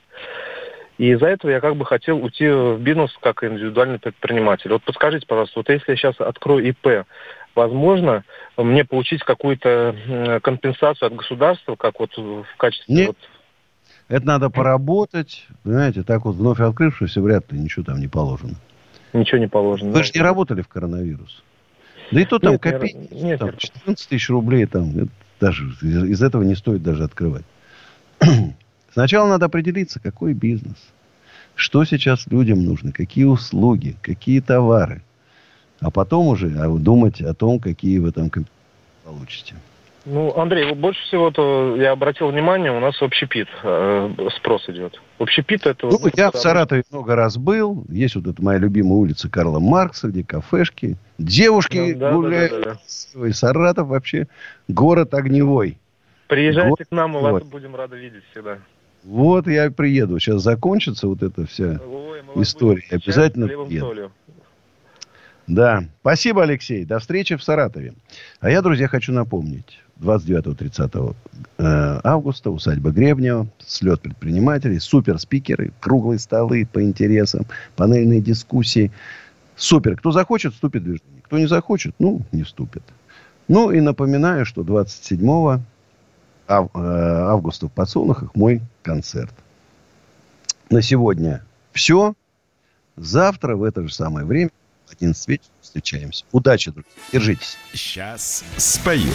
И 0.99 1.11
из-за 1.11 1.27
этого 1.27 1.49
я 1.49 1.61
как 1.61 1.77
бы 1.77 1.85
хотел 1.85 2.23
уйти 2.23 2.47
в 2.47 2.77
бизнес 2.77 3.09
как 3.21 3.43
индивидуальный 3.43 3.99
предприниматель. 3.99 4.69
Вот 4.69 4.83
подскажите, 4.83 5.25
пожалуйста, 5.25 5.59
вот 5.59 5.69
если 5.69 5.91
я 5.91 5.95
сейчас 5.95 6.19
открою 6.19 6.69
ИП, 6.69 7.05
возможно 7.55 8.23
мне 8.57 8.85
получить 8.85 9.23
какую-то 9.23 10.39
компенсацию 10.43 11.07
от 11.07 11.15
государства, 11.15 11.75
как 11.75 11.99
вот 11.99 12.15
в 12.17 12.45
качестве 12.57 12.95
Нет. 12.95 13.07
вот 13.07 13.17
это 14.09 14.25
надо 14.25 14.49
поработать. 14.49 15.47
Понимаете, 15.63 16.03
так 16.03 16.25
вот 16.25 16.35
вновь 16.35 16.59
открывшись, 16.59 17.15
вряд 17.15 17.51
ли 17.51 17.59
ничего 17.59 17.85
там 17.85 17.99
не 17.99 18.07
положено. 18.07 18.55
Ничего 19.13 19.37
не 19.37 19.47
положено. 19.47 19.91
Вы 19.91 20.03
же 20.03 20.11
не 20.15 20.21
работали 20.21 20.61
в 20.61 20.67
коронавирус. 20.67 21.43
Да 22.11 22.19
и 22.19 22.25
то 22.25 22.39
там 22.39 22.57
копейки, 22.57 23.07
нет, 23.11 23.39
там, 23.39 23.55
14 23.55 24.09
тысяч 24.09 24.29
рублей, 24.29 24.65
там, 24.65 25.09
даже 25.39 25.65
из, 25.81 26.03
из 26.05 26.23
этого 26.23 26.41
не 26.41 26.55
стоит 26.55 26.81
даже 26.81 27.03
открывать. 27.03 27.45
Сначала 28.91 29.29
надо 29.29 29.45
определиться, 29.45 29.99
какой 29.99 30.33
бизнес. 30.33 30.77
Что 31.53 31.85
сейчас 31.85 32.25
людям 32.27 32.63
нужно, 32.63 32.91
какие 32.91 33.25
услуги, 33.25 33.95
какие 34.01 34.39
товары. 34.39 35.03
А 35.81 35.91
потом 35.91 36.27
уже 36.27 36.47
а, 36.57 36.67
думать 36.67 37.21
о 37.21 37.33
том, 37.33 37.59
какие 37.59 37.99
вы 37.99 38.11
там 38.11 38.31
получите. 39.03 39.55
Ну, 40.05 40.35
Андрей, 40.37 40.73
больше 40.73 41.01
всего-то 41.03 41.75
я 41.75 41.91
обратил 41.91 42.29
внимание, 42.29 42.71
у 42.71 42.79
нас 42.79 43.01
общепит 43.01 43.47
э, 43.63 44.09
спрос 44.37 44.67
идет. 44.69 44.99
Общепит 45.19 45.65
это... 45.67 45.87
Ну, 45.87 45.99
ну 46.01 46.09
я 46.15 46.31
в 46.31 46.35
Саратове 46.37 46.83
много 46.89 47.15
раз 47.15 47.37
был. 47.37 47.83
Есть 47.89 48.15
вот 48.15 48.25
эта 48.27 48.41
моя 48.41 48.59
любимая 48.59 48.93
улица 48.93 49.29
Карла 49.29 49.59
Маркса, 49.59 50.07
где 50.07 50.23
кафешки. 50.23 50.95
Девушки 51.17 51.93
да, 51.93 52.13
гуляют. 52.13 52.51
Да, 52.51 52.57
да, 52.57 52.79
да, 53.13 53.27
да. 53.27 53.33
Саратов 53.33 53.87
вообще 53.89 54.27
город 54.67 55.13
огневой. 55.13 55.77
Приезжайте 56.27 56.69
город 56.69 56.87
к 56.89 56.91
нам, 56.91 57.11
мы 57.11 57.21
вас 57.21 57.43
будем 57.43 57.75
рады 57.75 57.97
видеть 57.97 58.23
всегда. 58.31 58.59
Вот 59.03 59.47
я 59.47 59.69
приеду. 59.69 60.19
Сейчас 60.19 60.41
закончится 60.41 61.07
вот 61.07 61.23
эта 61.23 61.45
вся 61.45 61.79
Ой, 61.85 62.21
история. 62.35 62.83
Обязательно 62.89 63.47
приеду. 63.47 64.11
Да. 65.49 65.83
Спасибо, 66.01 66.43
Алексей. 66.43 66.85
До 66.85 66.99
встречи 66.99 67.35
в 67.35 67.43
Саратове. 67.43 67.95
А 68.39 68.51
я, 68.51 68.61
друзья, 68.61 68.87
хочу 68.87 69.11
напомнить. 69.11 69.79
29-30 69.99 71.15
э, 71.57 71.99
августа 72.03 72.51
усадьба 72.51 72.91
Гребнева, 72.91 73.47
слет 73.57 73.99
предпринимателей, 73.99 74.79
суперспикеры, 74.79 75.73
круглые 75.79 76.19
столы 76.19 76.67
по 76.71 76.81
интересам, 76.83 77.45
панельные 77.75 78.21
дискуссии. 78.21 78.91
Супер. 79.55 79.97
Кто 79.97 80.11
захочет, 80.11 80.53
вступит 80.53 80.83
в 80.83 80.85
движение. 80.85 81.21
Кто 81.23 81.39
не 81.39 81.47
захочет, 81.47 81.95
ну, 81.97 82.21
не 82.31 82.43
вступит. 82.43 82.83
Ну, 83.47 83.71
и 83.71 83.81
напоминаю, 83.81 84.45
что 84.45 84.63
27 84.63 85.61
ав- 86.47 86.69
э, 86.75 86.79
августа 86.79 87.67
в 87.67 87.71
Подсолнухах 87.71 88.35
мой 88.35 88.61
концерт. 88.83 89.33
На 90.69 90.83
сегодня 90.83 91.43
все. 91.73 92.13
Завтра 92.95 93.55
в 93.55 93.63
это 93.63 93.81
же 93.87 93.93
самое 93.93 94.25
время 94.27 94.51
11 94.91 95.27
вечера 95.27 95.51
встречаемся. 95.61 96.25
Удачи, 96.31 96.71
друзья. 96.71 96.91
Держитесь. 97.11 97.57
Сейчас 97.73 98.43
спою. 98.57 99.11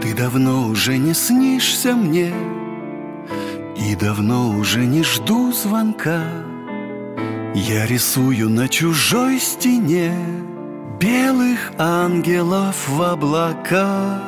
Ты 0.00 0.14
давно 0.14 0.68
уже 0.68 0.98
не 0.98 1.14
снишься 1.14 1.94
мне 1.94 2.32
И 3.76 3.96
давно 3.96 4.50
уже 4.50 4.84
не 4.84 5.02
жду 5.02 5.52
звонка 5.52 6.43
я 7.54 7.86
рисую 7.86 8.50
на 8.50 8.68
чужой 8.68 9.38
стене 9.38 10.12
Белых 11.00 11.72
ангелов 11.78 12.88
в 12.88 13.00
облаках. 13.00 14.22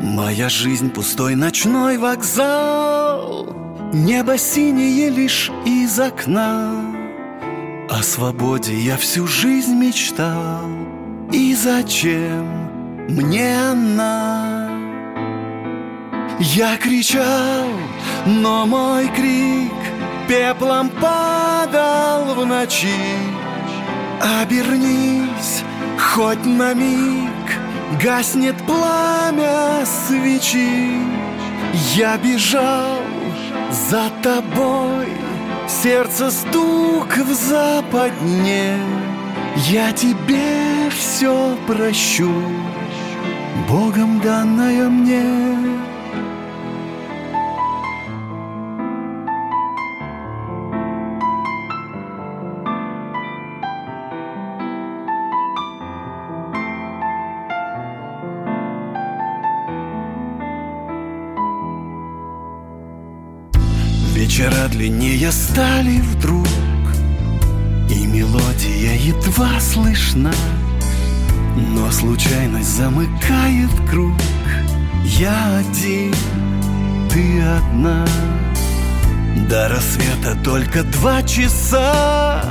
Моя 0.00 0.48
жизнь 0.48 0.90
пустой 0.90 1.34
ночной 1.34 1.98
вокзал. 1.98 3.48
Небо 3.92 4.38
синее 4.38 5.10
лишь 5.10 5.50
из 5.64 5.98
окна. 5.98 6.94
О 7.88 8.02
свободе 8.02 8.78
я 8.78 8.96
всю 8.96 9.26
жизнь 9.26 9.74
мечтал. 9.74 10.68
И 11.32 11.54
зачем 11.54 12.46
мне 13.08 13.58
она? 13.58 14.70
Я 16.38 16.76
кричал, 16.76 17.66
но 18.26 18.66
мой 18.66 19.08
крик 19.08 19.72
пеплом 20.30 20.88
падал 20.90 22.36
в 22.36 22.46
ночи. 22.46 23.16
Обернись 24.40 25.64
хоть 25.98 26.44
на 26.44 26.72
миг, 26.72 27.46
гаснет 28.00 28.54
пламя 28.64 29.84
свечи. 29.84 31.02
Я 31.96 32.16
бежал 32.16 33.00
за 33.72 34.08
тобой, 34.22 35.08
сердце 35.66 36.30
стук 36.30 37.16
в 37.16 37.34
западне. 37.34 38.78
Я 39.56 39.90
тебе 39.90 40.90
все 40.96 41.56
прощу, 41.66 42.32
Богом 43.68 44.20
данное 44.20 44.88
мне. 44.88 45.89
Длиннее 65.20 65.32
стали 65.32 66.00
вдруг 66.00 66.46
И 67.90 68.06
мелодия 68.06 68.94
едва 68.94 69.60
слышна. 69.60 70.32
Но 71.56 71.90
случайность 71.90 72.76
замыкает 72.76 73.70
круг. 73.90 74.16
Я 75.04 75.58
один, 75.58 76.14
ты 77.10 77.42
одна. 77.42 78.06
До 79.48 79.68
рассвета 79.68 80.38
только 80.42 80.84
два 80.84 81.22
часа. 81.22 82.42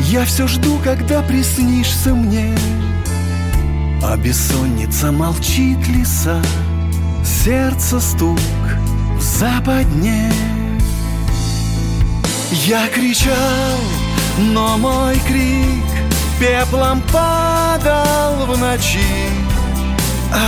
Я 0.00 0.24
все 0.24 0.46
жду, 0.48 0.78
когда 0.84 1.22
приснишься 1.22 2.14
мне. 2.14 2.54
А 4.02 4.16
бессонница 4.16 5.10
молчит 5.10 5.88
леса 5.88 6.42
Сердце 7.24 7.98
стук 8.00 8.38
в 9.18 9.22
западне 9.22 10.30
Я 12.52 12.86
кричал, 12.88 13.80
но 14.38 14.78
мой 14.78 15.18
крик 15.26 15.84
Пеплом 16.38 17.02
падал 17.12 18.46
в 18.46 18.58
ночи. 18.58 19.00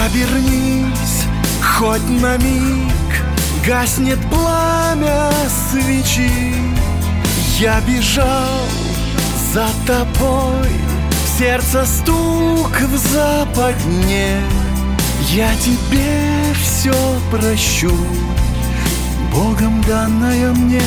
Обернись 0.04 1.24
хоть 1.60 2.08
на 2.08 2.36
миг 2.36 2.94
Гаснет 3.66 4.18
пламя 4.30 5.30
свечи. 5.70 6.54
Я 7.58 7.80
бежал 7.80 8.60
за 9.52 9.66
тобой 9.86 10.70
Сердце 11.38 11.84
стук 11.84 12.80
в 12.80 12.96
западне. 12.96 14.40
Я 15.30 15.50
тебе 15.56 16.54
все 16.62 16.94
прощу 17.30 17.96
Богом 19.32 19.82
данное 19.82 20.52
мне 20.52 20.82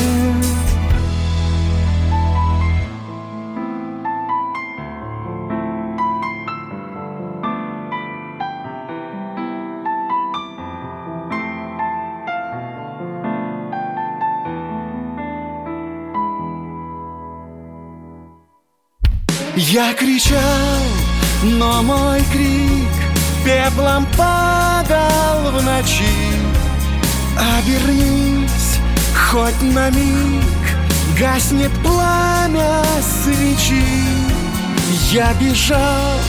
Я 19.72 19.94
кричал, 19.94 20.82
но 21.44 21.82
мой 21.82 22.20
крик 22.30 22.92
Пеплом 23.42 24.06
падал 24.18 25.50
в 25.50 25.64
ночи. 25.64 26.04
Обернись 27.56 28.80
хоть 29.16 29.62
на 29.62 29.88
миг 29.88 30.44
Гаснет 31.18 31.70
пламя 31.82 32.82
свечи. 33.00 33.82
Я 35.10 35.32
бежал 35.40 36.20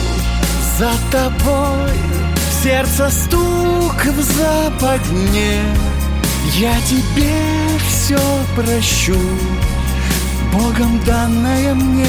за 0.78 0.92
тобой 1.12 1.92
Сердце 2.62 3.10
стук 3.10 4.06
в 4.06 4.22
западне. 4.22 5.60
Я 6.54 6.80
тебе 6.88 7.36
все 7.86 8.18
прощу 8.56 9.20
Богом 10.50 10.98
данное 11.04 11.74
мне 11.74 12.08